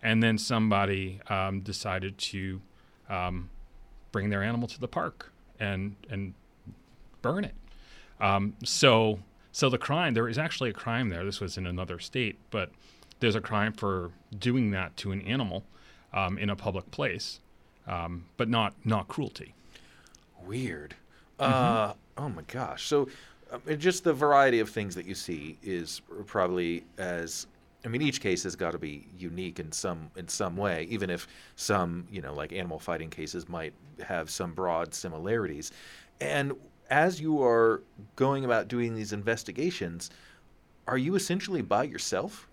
[0.02, 2.60] and then somebody um, decided to
[3.08, 3.50] um,
[4.12, 6.34] bring their animal to the park and and
[7.22, 7.54] burn it.
[8.20, 9.20] Um, so
[9.52, 11.24] so the crime there is actually a crime there.
[11.24, 12.70] This was in another state, but
[13.20, 15.64] there's a crime for doing that to an animal
[16.12, 17.40] um, in a public place,
[17.86, 19.54] um, but not not cruelty.
[20.44, 20.96] Weird.
[21.38, 21.52] Mm-hmm.
[21.52, 22.86] Uh, oh my gosh.
[22.86, 23.08] So,
[23.78, 27.46] just the variety of things that you see is probably as.
[27.82, 31.08] I mean, each case has got to be unique in some in some way, even
[31.08, 33.72] if some, you know, like animal fighting cases might
[34.06, 35.72] have some broad similarities.
[36.20, 36.52] And
[36.90, 37.82] as you are
[38.16, 40.10] going about doing these investigations,
[40.86, 42.48] are you essentially by yourself?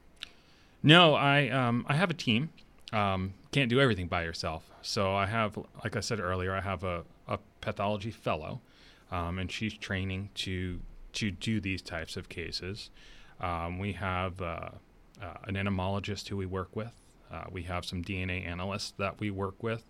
[0.83, 2.49] No, I um, I have a team.
[2.93, 4.69] Um, can't do everything by yourself.
[4.81, 8.61] So I have, like I said earlier, I have a, a pathology fellow,
[9.11, 10.79] um, and she's training to
[11.13, 12.89] to do these types of cases.
[13.39, 14.69] Um, we have uh,
[15.21, 16.93] uh, an entomologist who we work with.
[17.31, 19.83] Uh, we have some DNA analysts that we work with,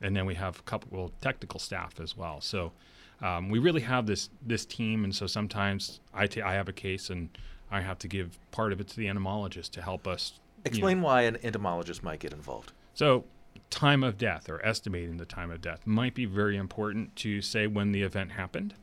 [0.00, 2.40] and then we have a couple of technical staff as well.
[2.40, 2.72] So
[3.20, 7.10] um, we really have this this team, and so sometimes I I have a case
[7.10, 7.28] and
[7.72, 10.34] I have to give part of it to the entomologist to help us.
[10.36, 10.62] you know.
[10.66, 12.72] Explain why an entomologist might get involved.
[12.94, 13.24] So,
[13.72, 17.66] time of death or estimating the time of death might be very important to say
[17.66, 18.74] when the event happened.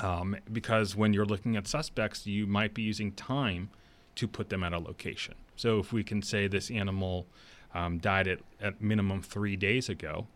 [0.00, 3.70] Um, because when you're looking at suspects, you might be using time
[4.14, 5.34] to put them at a location.
[5.56, 7.26] So, if we can say this animal
[7.74, 10.26] um, died at, at minimum three days ago,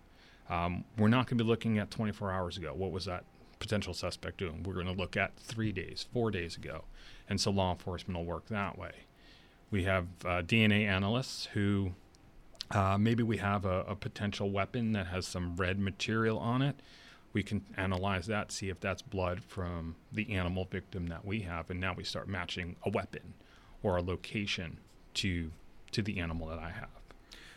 [0.48, 2.72] um, we're not going to be looking at 24 hours ago.
[2.74, 3.24] What was that
[3.58, 4.62] potential suspect doing?
[4.62, 6.84] We're going to look at three days, four days ago.
[7.28, 8.92] And so law enforcement will work that way.
[9.70, 11.92] We have uh, DNA analysts who
[12.70, 16.80] uh, maybe we have a, a potential weapon that has some red material on it.
[17.32, 21.70] We can analyze that, see if that's blood from the animal victim that we have,
[21.70, 23.34] and now we start matching a weapon
[23.82, 24.78] or a location
[25.14, 25.50] to
[25.92, 26.88] to the animal that I have.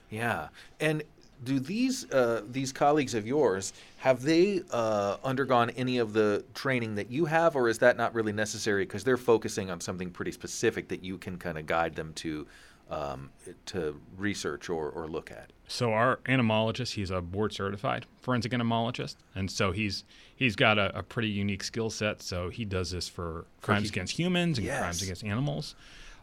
[0.09, 0.49] Yeah,
[0.80, 1.03] and
[1.43, 6.95] do these uh, these colleagues of yours have they uh, undergone any of the training
[6.95, 10.32] that you have, or is that not really necessary because they're focusing on something pretty
[10.32, 12.45] specific that you can kind of guide them to
[12.92, 13.32] um,
[13.68, 15.52] to research or, or look at?
[15.68, 20.04] So our entomologist, he's a board certified forensic entomologist, and so he's
[20.36, 22.22] he's got a, a pretty unique skill set.
[22.22, 25.76] So he does this for crimes hu- against humans and crimes against animals.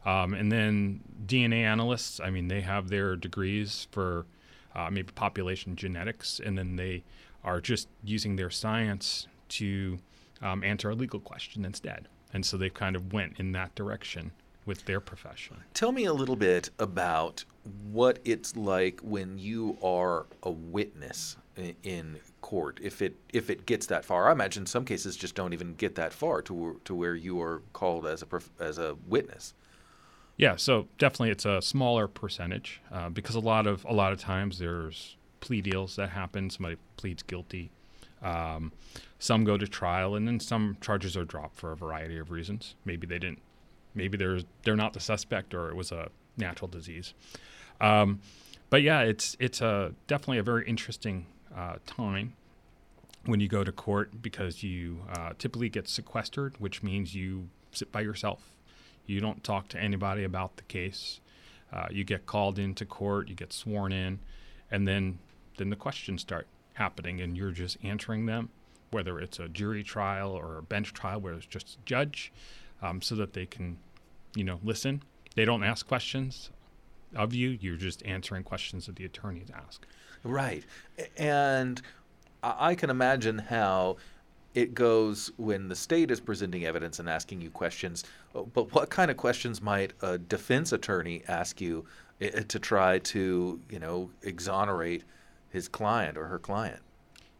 [0.04, 4.26] Um, and then DNA analysts, I mean, they have their degrees for
[4.74, 7.02] uh, maybe population genetics, and then they
[7.42, 9.98] are just using their science to
[10.42, 12.08] um, answer a legal question instead.
[12.32, 14.32] And so they kind of went in that direction
[14.68, 15.56] with their profession.
[15.72, 17.44] Tell me a little bit about
[17.90, 21.36] what it's like when you are a witness
[21.82, 24.28] in court if it if it gets that far.
[24.28, 27.62] I imagine some cases just don't even get that far to to where you are
[27.72, 29.54] called as a as a witness.
[30.36, 34.20] Yeah, so definitely it's a smaller percentage uh, because a lot of a lot of
[34.20, 36.50] times there's plea deals that happen.
[36.50, 37.70] Somebody pleads guilty.
[38.22, 38.72] Um,
[39.18, 42.74] some go to trial, and then some charges are dropped for a variety of reasons.
[42.84, 43.40] Maybe they didn't.
[43.98, 47.12] Maybe they're they're not the suspect, or it was a natural disease.
[47.80, 48.20] Um,
[48.70, 52.34] but yeah, it's it's a definitely a very interesting uh, time
[53.26, 57.92] when you go to court because you uh, typically get sequestered, which means you sit
[57.92, 58.52] by yourself.
[59.06, 61.20] You don't talk to anybody about the case.
[61.72, 64.20] Uh, you get called into court, you get sworn in,
[64.70, 65.18] and then
[65.58, 68.48] then the questions start happening, and you're just answering them,
[68.90, 72.32] whether it's a jury trial or a bench trial where it's just a judge,
[72.80, 73.78] um, so that they can,
[74.34, 75.02] you know, listen.
[75.34, 76.50] They don't ask questions
[77.14, 77.50] of you.
[77.60, 79.86] You're just answering questions that the attorneys ask.
[80.24, 80.64] Right.
[81.16, 81.80] And
[82.42, 83.96] I can imagine how
[84.54, 88.04] it goes when the state is presenting evidence and asking you questions.
[88.34, 91.84] Uh, but what kind of questions might a defense attorney ask you
[92.20, 95.04] eh, to try to, you know, exonerate
[95.50, 96.80] his client or her client?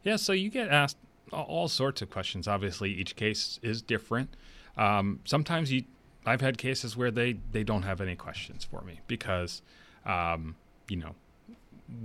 [0.05, 0.97] Yeah, so you get asked
[1.33, 2.47] all sorts of questions.
[2.47, 4.37] Obviously, each case is different.
[4.77, 5.85] Um, sometimes you,
[6.27, 9.63] I've had cases where they they don't have any questions for me because,
[10.05, 10.57] um,
[10.89, 11.15] you know,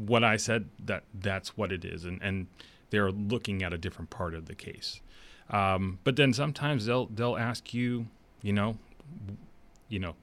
[0.06, 2.48] what I said that that's what it is, and and
[2.90, 5.02] they're looking at a different part of the case.
[5.50, 8.08] Um, but then sometimes they'll they'll ask you,
[8.42, 8.78] you know,
[9.90, 10.16] you know,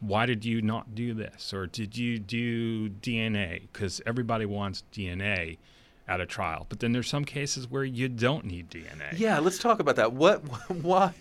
[0.00, 3.62] why did you not do this, or did you do DNA?
[3.72, 5.58] Because everybody wants DNA
[6.06, 9.18] at a trial, but then there's some cases where you don't need DNA.
[9.18, 10.12] Yeah, let's talk about that.
[10.12, 10.38] What
[10.70, 11.14] why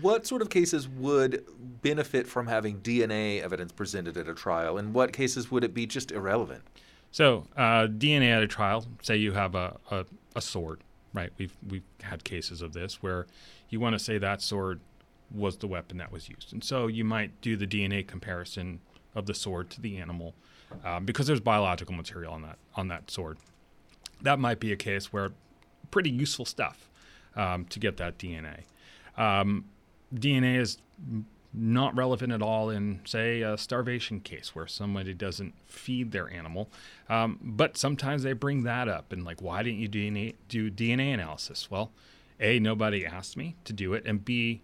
[0.00, 1.44] what sort of cases would
[1.82, 5.86] benefit from having DNA evidence presented at a trial, and what cases would it be
[5.86, 6.62] just irrelevant?
[7.10, 10.04] So uh, DNA at a trial, say you have a, a,
[10.36, 10.82] a, sword,
[11.14, 11.30] right?
[11.38, 13.26] We've we've had cases of this where
[13.70, 14.80] you want to say that sword
[15.34, 18.80] was the weapon that was used, and so you might do the DNA comparison
[19.14, 20.34] of the sword to the animal
[20.84, 23.38] um, because there's biological material on that on that sword.
[24.20, 25.32] That might be a case where
[25.90, 26.90] pretty useful stuff
[27.36, 28.64] um, to get that DNA.
[29.16, 29.64] Um,
[30.14, 30.78] DNA is
[31.54, 36.68] not relevant at all in, say, a starvation case where somebody doesn't feed their animal.
[37.08, 41.14] Um, but sometimes they bring that up and, like, why didn't you DNA, do DNA
[41.14, 41.70] analysis?
[41.70, 41.90] Well,
[42.40, 44.62] A, nobody asked me to do it, and B,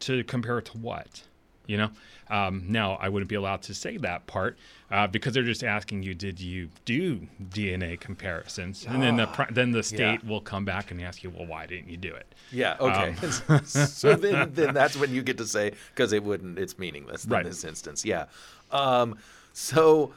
[0.00, 1.24] to compare it to what?
[1.66, 1.90] You know,
[2.28, 4.58] um, now I wouldn't be allowed to say that part
[4.90, 8.84] uh, because they're just asking you, did you do DNA comparisons?
[8.86, 10.28] And then the ah, then the state yeah.
[10.28, 12.34] will come back and ask you, well, why didn't you do it?
[12.52, 12.76] Yeah.
[12.78, 13.14] Okay.
[13.48, 16.58] Um, so then, then that's when you get to say because it wouldn't.
[16.58, 17.42] It's meaningless right.
[17.42, 18.04] in this instance.
[18.04, 18.26] Yeah.
[18.70, 19.18] Um,
[19.52, 20.12] so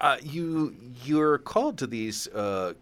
[0.00, 0.74] uh, you
[1.04, 2.74] you're called to these uh,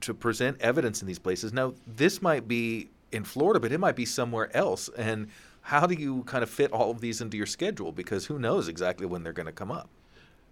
[0.00, 1.52] to present evidence in these places.
[1.52, 5.28] Now this might be in Florida, but it might be somewhere else, and
[5.62, 7.92] how do you kind of fit all of these into your schedule?
[7.92, 9.88] Because who knows exactly when they're going to come up?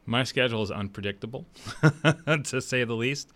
[0.07, 1.47] My schedule is unpredictable,
[2.45, 3.33] to say the least.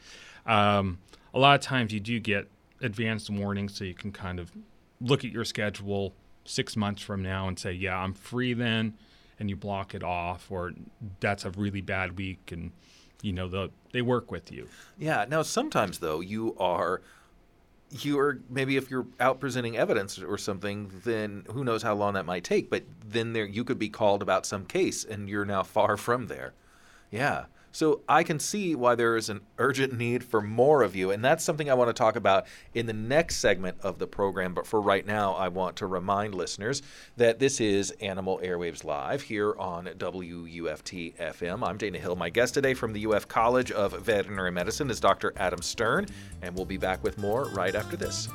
[0.46, 0.98] Um,
[1.32, 2.48] a lot of times you do get
[2.80, 4.52] advanced warnings, so you can kind of
[5.00, 6.14] look at your schedule
[6.44, 8.94] six months from now and say, "Yeah, I'm free then,"
[9.38, 10.72] and you block it off, or
[11.20, 12.72] that's a really bad week, and
[13.22, 14.68] you know the, they work with you.
[14.98, 15.26] Yeah.
[15.28, 17.02] Now sometimes though you are
[17.90, 22.14] you are maybe if you're out presenting evidence or something, then who knows how long
[22.14, 22.70] that might take.
[22.70, 26.26] But then there you could be called about some case, and you're now far from
[26.26, 26.54] there.
[27.10, 27.46] Yeah.
[27.74, 31.10] So I can see why there is an urgent need for more of you.
[31.10, 34.54] And that's something I want to talk about in the next segment of the program.
[34.54, 36.82] But for right now, I want to remind listeners
[37.16, 41.66] that this is Animal Airwaves Live here on WUFT FM.
[41.66, 42.14] I'm Dana Hill.
[42.14, 45.32] My guest today from the UF College of Veterinary Medicine is Dr.
[45.36, 46.06] Adam Stern.
[46.42, 48.28] And we'll be back with more right after this.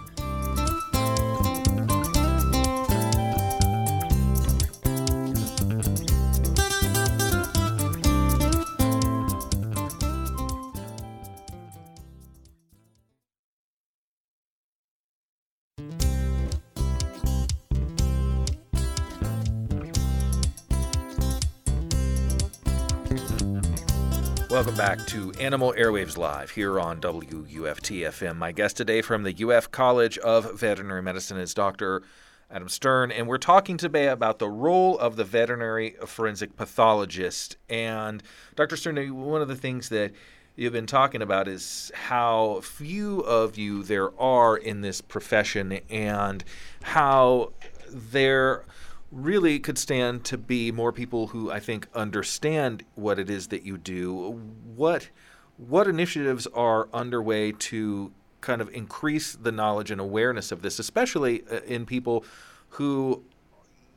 [24.80, 28.38] Back to Animal Airwaves Live here on WUFT FM.
[28.38, 32.02] My guest today from the UF College of Veterinary Medicine is Dr.
[32.50, 37.58] Adam Stern, and we're talking today about the role of the veterinary forensic pathologist.
[37.68, 38.24] And
[38.56, 38.78] Dr.
[38.78, 40.14] Stern, one of the things that
[40.56, 46.42] you've been talking about is how few of you there are in this profession and
[46.84, 47.52] how
[47.90, 48.64] there
[49.12, 53.64] really could stand to be more people who I think understand what it is that
[53.64, 54.40] you do.
[54.76, 55.10] What
[55.58, 61.44] what initiatives are underway to kind of increase the knowledge and awareness of this, especially
[61.52, 62.24] uh, in people
[62.70, 63.24] who,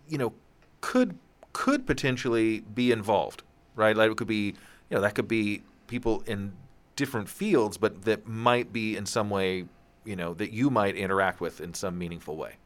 [0.08, 0.32] you know,
[0.80, 1.18] could
[1.52, 3.42] could potentially be involved,
[3.76, 3.96] right?
[3.96, 6.52] Like it could be, you know, that could be people in
[6.96, 9.66] different fields, but that might be in some way,
[10.04, 12.56] you know, that you might interact with in some meaningful way.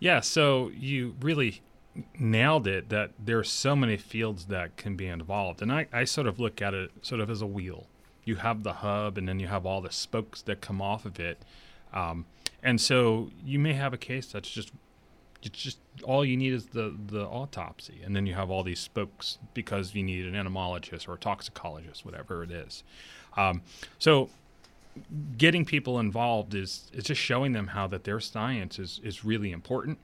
[0.00, 0.20] Yeah.
[0.20, 1.62] So you really
[2.18, 5.62] nailed it that there's so many fields that can be involved.
[5.62, 7.86] And I, I sort of look at it sort of as a wheel.
[8.24, 11.20] You have the hub and then you have all the spokes that come off of
[11.20, 11.42] it.
[11.92, 12.26] Um,
[12.62, 14.72] and so you may have a case that's just
[15.42, 18.78] it's just all you need is the the autopsy and then you have all these
[18.78, 22.84] spokes because you need an entomologist or a toxicologist whatever it is
[23.38, 23.62] um,
[23.98, 24.28] so
[25.36, 29.52] getting people involved is is just showing them how that their science is is really
[29.52, 29.98] important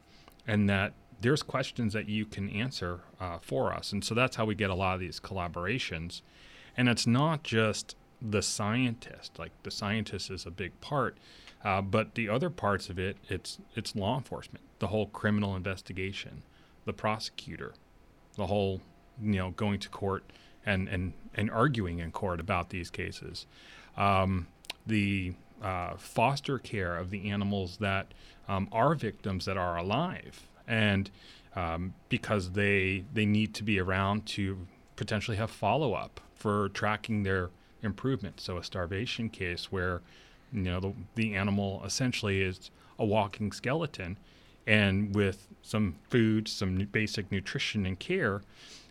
[0.47, 3.93] and that there's questions that you can answer uh, for us.
[3.93, 6.21] And so that's how we get a lot of these collaborations.
[6.77, 11.17] And it's not just the scientist, like the scientist is a big part,
[11.65, 16.43] uh, but the other parts of it, it's it's law enforcement, the whole criminal investigation,
[16.85, 17.75] the prosecutor,
[18.37, 18.81] the whole
[19.21, 20.25] you know going to court
[20.65, 23.47] and and and arguing in court about these cases,
[23.97, 24.47] um,
[24.87, 28.13] the uh, foster care of the animals that
[28.49, 31.11] um, are victims that are alive and
[31.55, 37.23] um, because they they need to be around to potentially have follow up for tracking
[37.23, 37.51] their
[37.83, 38.41] improvement.
[38.41, 40.03] So a starvation case where
[40.53, 44.19] you know the, the animal essentially is a walking skeleton,
[44.67, 48.43] and with some food, some basic nutrition and care,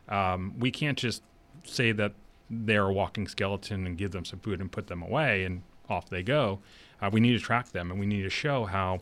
[0.10, 1.22] um, we can't just
[1.64, 2.14] say that
[2.50, 6.10] they're a walking skeleton and give them some food and put them away and off
[6.10, 6.60] they go.
[7.02, 9.00] Uh, we need to track them and we need to show how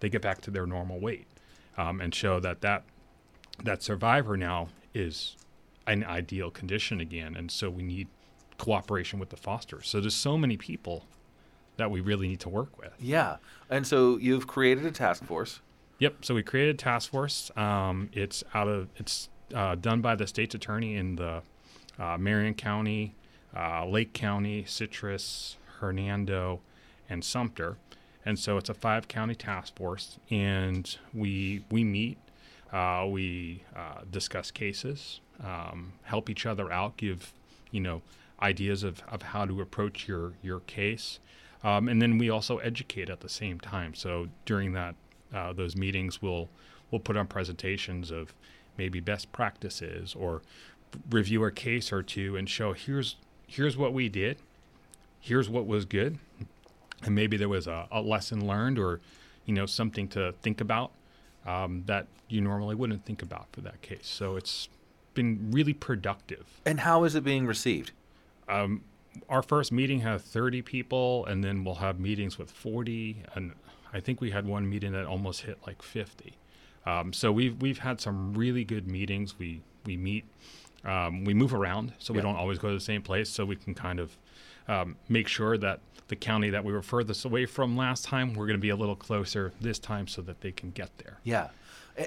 [0.00, 1.26] they get back to their normal weight
[1.76, 2.84] um, and show that, that
[3.64, 5.36] that survivor now is
[5.86, 7.34] an ideal condition again.
[7.36, 8.08] And so we need
[8.58, 9.88] cooperation with the fosters.
[9.88, 11.04] So there's so many people
[11.76, 12.92] that we really need to work with.
[13.00, 13.36] Yeah.
[13.70, 15.60] And so you've created a task force.
[15.98, 16.24] Yep.
[16.24, 17.50] So we created a task force.
[17.56, 21.42] Um, it's out of it's uh, done by the state's attorney in the
[21.98, 23.14] Marion County,
[23.56, 26.60] uh, Lake County, Citrus, Hernando,
[27.08, 27.76] and Sumter
[28.28, 32.18] and so it's a five county task force, and we we meet,
[32.70, 37.32] uh, we uh, discuss cases, um, help each other out, give
[37.70, 38.02] you know
[38.42, 41.20] ideas of, of how to approach your your case,
[41.64, 43.94] um, and then we also educate at the same time.
[43.94, 44.94] So during that
[45.32, 46.50] uh, those meetings, we'll
[46.90, 48.34] we'll put on presentations of
[48.76, 50.42] maybe best practices or
[51.10, 53.16] review a case or two and show here's
[53.46, 54.38] here's what we did,
[55.20, 56.18] here's what was good,
[57.02, 59.00] and maybe there was a, a lesson learned or
[59.46, 60.92] you know something to think about
[61.46, 64.06] um, that you normally wouldn't think about for that case.
[64.06, 64.68] So it's
[65.14, 66.44] been really productive.
[66.64, 67.92] And how is it being received?
[68.48, 68.82] Um,
[69.28, 73.52] our first meeting had 30 people, and then we'll have meetings with 40, and
[73.92, 76.34] I think we had one meeting that almost hit like 50.
[76.86, 79.38] Um, so we've we've had some really good meetings.
[79.38, 80.24] We we meet,
[80.88, 82.18] um, we move around, so yeah.
[82.18, 83.28] we don't always go to the same place.
[83.28, 84.16] So we can kind of
[84.66, 88.46] um, make sure that the county that we were furthest away from last time, we're
[88.46, 91.18] going to be a little closer this time so that they can get there.
[91.22, 91.48] Yeah.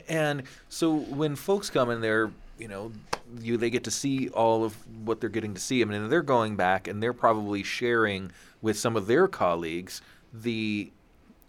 [0.07, 2.91] And so when folks come in there, you know,
[3.39, 4.75] you they get to see all of
[5.05, 5.81] what they're getting to see.
[5.81, 10.01] I mean, they're going back and they're probably sharing with some of their colleagues
[10.33, 10.91] the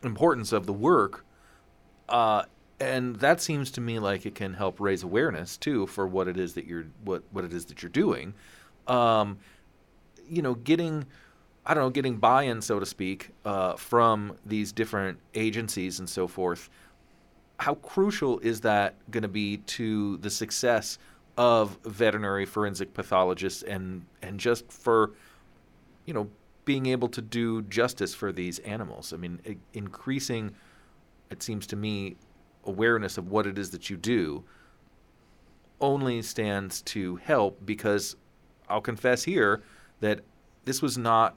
[0.03, 1.25] importance of the work.
[2.09, 2.45] Uh,
[2.83, 6.39] and that seems to me like it can help raise awareness too for what it
[6.39, 8.35] is that you're what what it is that you're doing.
[8.87, 9.39] Um,
[10.29, 11.07] you know, getting
[11.65, 16.27] I don't know, getting buy-in, so to speak, uh, from these different agencies and so
[16.27, 16.69] forth.
[17.59, 20.99] How crucial is that going to be to the success
[21.39, 25.13] of veterinary forensic pathologists and and just for,
[26.05, 26.29] you know,
[26.65, 29.13] being able to do justice for these animals?
[29.13, 29.39] I mean,
[29.73, 30.55] increasing,
[31.31, 32.17] it seems to me,
[32.65, 34.45] awareness of what it is that you do
[35.81, 38.17] only stands to help because
[38.69, 39.63] I'll confess here
[40.01, 40.21] that
[40.65, 41.37] this was not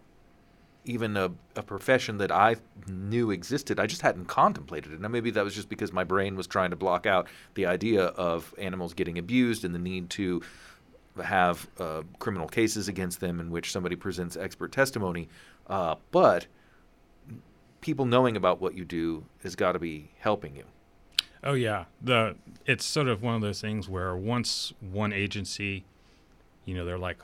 [0.85, 2.57] even a, a profession that I
[2.87, 3.79] knew existed.
[3.79, 5.01] I just hadn't contemplated it.
[5.01, 8.05] Now, maybe that was just because my brain was trying to block out the idea
[8.05, 10.43] of animals getting abused and the need to
[11.23, 15.27] have uh, criminal cases against them in which somebody presents expert testimony.
[15.67, 16.45] Uh, but
[17.81, 20.65] people knowing about what you do has got to be helping you.
[21.45, 22.35] Oh yeah, the
[22.65, 25.85] it's sort of one of those things where once one agency,
[26.65, 27.17] you know, they're like,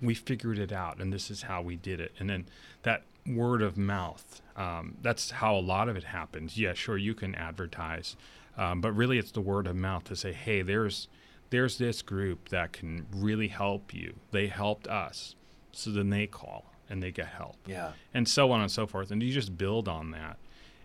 [0.00, 2.44] we figured it out and this is how we did it and then
[2.82, 7.14] that word of mouth um, that's how a lot of it happens yeah sure you
[7.14, 8.16] can advertise
[8.58, 11.06] um, but really it's the word of mouth to say hey there's
[11.50, 15.36] there's this group that can really help you they helped us
[15.70, 17.56] so then they call and they get help.
[17.66, 17.92] Yeah.
[18.12, 19.10] And so on and so forth.
[19.10, 20.36] And you just build on that.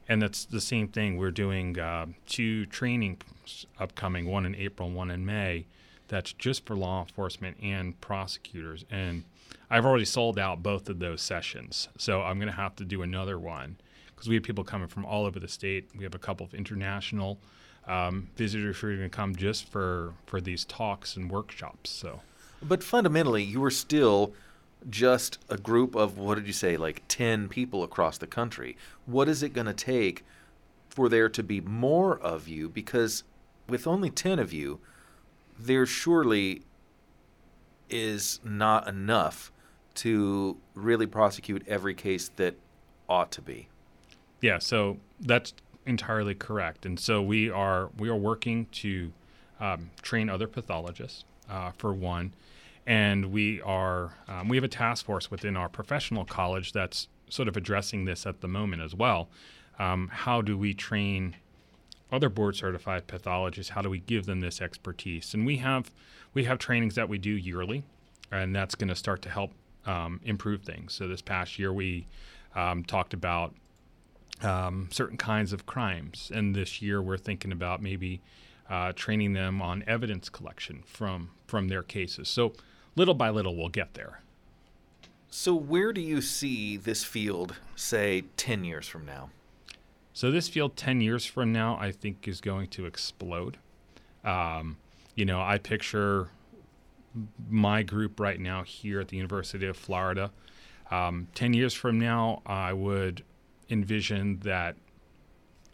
[0.09, 1.17] And that's the same thing.
[1.17, 5.65] We're doing uh, two trainings upcoming, one in April, one in May,
[6.07, 8.85] that's just for law enforcement and prosecutors.
[8.89, 9.23] And
[9.69, 11.89] I've already sold out both of those sessions.
[11.97, 13.77] So I'm going to have to do another one
[14.07, 15.89] because we have people coming from all over the state.
[15.95, 17.39] We have a couple of international
[17.87, 21.89] um, visitors who are going to come just for, for these talks and workshops.
[21.89, 22.21] So,
[22.61, 24.33] But fundamentally, you are still
[24.89, 28.77] just a group of, what did you say, like 10 people across the country.
[29.05, 30.23] What is it going to take
[30.89, 32.69] for there to be more of you?
[32.69, 33.23] Because
[33.67, 34.79] with only 10 of you,
[35.59, 36.61] there surely
[37.89, 39.51] is not enough
[39.95, 42.55] to really prosecute every case that
[43.09, 43.67] ought to be.
[44.41, 45.53] Yeah, so that's
[45.85, 46.85] entirely correct.
[46.85, 49.11] And so we are we are working to
[49.59, 52.33] um, train other pathologists uh, for one,
[52.87, 57.49] and we are um, we have a task force within our professional college that's sort
[57.49, 59.29] of addressing this at the moment as well.
[59.77, 61.35] Um, how do we train
[62.11, 63.71] other board certified pathologists?
[63.73, 65.33] How do we give them this expertise?
[65.33, 65.91] And we have
[66.33, 67.83] we have trainings that we do yearly,
[68.31, 69.51] and that's going to start to help
[69.85, 70.93] um, improve things.
[70.93, 72.07] So this past year we
[72.55, 73.53] um, talked about
[74.41, 76.31] um, certain kinds of crimes.
[76.33, 78.21] And this year, we're thinking about maybe
[78.69, 82.29] uh, training them on evidence collection from from their cases.
[82.29, 82.53] So
[82.97, 84.21] little by little, we'll get there.
[85.29, 89.29] So, where do you see this field, say, 10 years from now?
[90.17, 93.57] So this field, ten years from now, I think is going to explode.
[94.23, 94.77] Um,
[95.13, 96.29] you know, I picture
[97.47, 100.31] my group right now here at the University of Florida.
[100.89, 103.23] Um, ten years from now, I would
[103.69, 104.75] envision that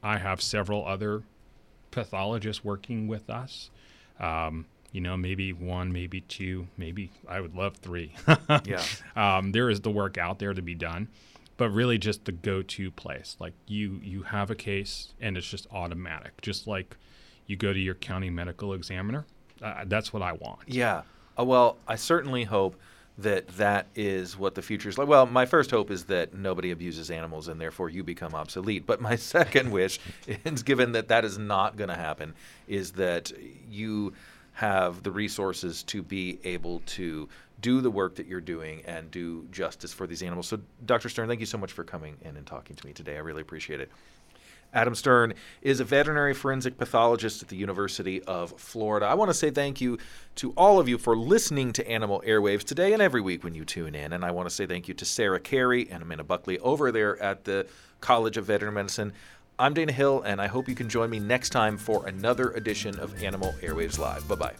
[0.03, 1.23] I have several other
[1.91, 3.69] pathologists working with us.
[4.19, 8.15] Um, you know, maybe one, maybe two, maybe I would love three.
[8.65, 8.83] Yeah.
[9.15, 11.09] um, there is the work out there to be done,
[11.57, 13.35] but really just the go-to place.
[13.39, 16.95] Like you, you have a case and it's just automatic, just like
[17.47, 19.25] you go to your county medical examiner.
[19.61, 20.59] Uh, that's what I want.
[20.67, 21.01] Yeah.
[21.37, 22.75] Uh, well, I certainly hope
[23.17, 25.07] that that is what the future is like.
[25.07, 28.85] Well, my first hope is that nobody abuses animals and therefore you become obsolete.
[28.85, 29.99] But my second wish
[30.45, 32.33] is given that that is not going to happen
[32.67, 33.31] is that
[33.69, 34.13] you
[34.53, 37.27] have the resources to be able to
[37.61, 40.47] do the work that you're doing and do justice for these animals.
[40.47, 41.09] So Dr.
[41.09, 43.15] Stern, thank you so much for coming in and talking to me today.
[43.15, 43.89] I really appreciate it.
[44.73, 49.05] Adam Stern is a veterinary forensic pathologist at the University of Florida.
[49.05, 49.99] I want to say thank you
[50.35, 53.65] to all of you for listening to Animal Airwaves today and every week when you
[53.65, 54.13] tune in.
[54.13, 57.21] And I want to say thank you to Sarah Carey and Amanda Buckley over there
[57.21, 57.67] at the
[58.01, 59.13] College of Veterinary Medicine.
[59.59, 62.99] I'm Dana Hill, and I hope you can join me next time for another edition
[62.99, 64.27] of Animal Airwaves Live.
[64.27, 64.53] Bye bye.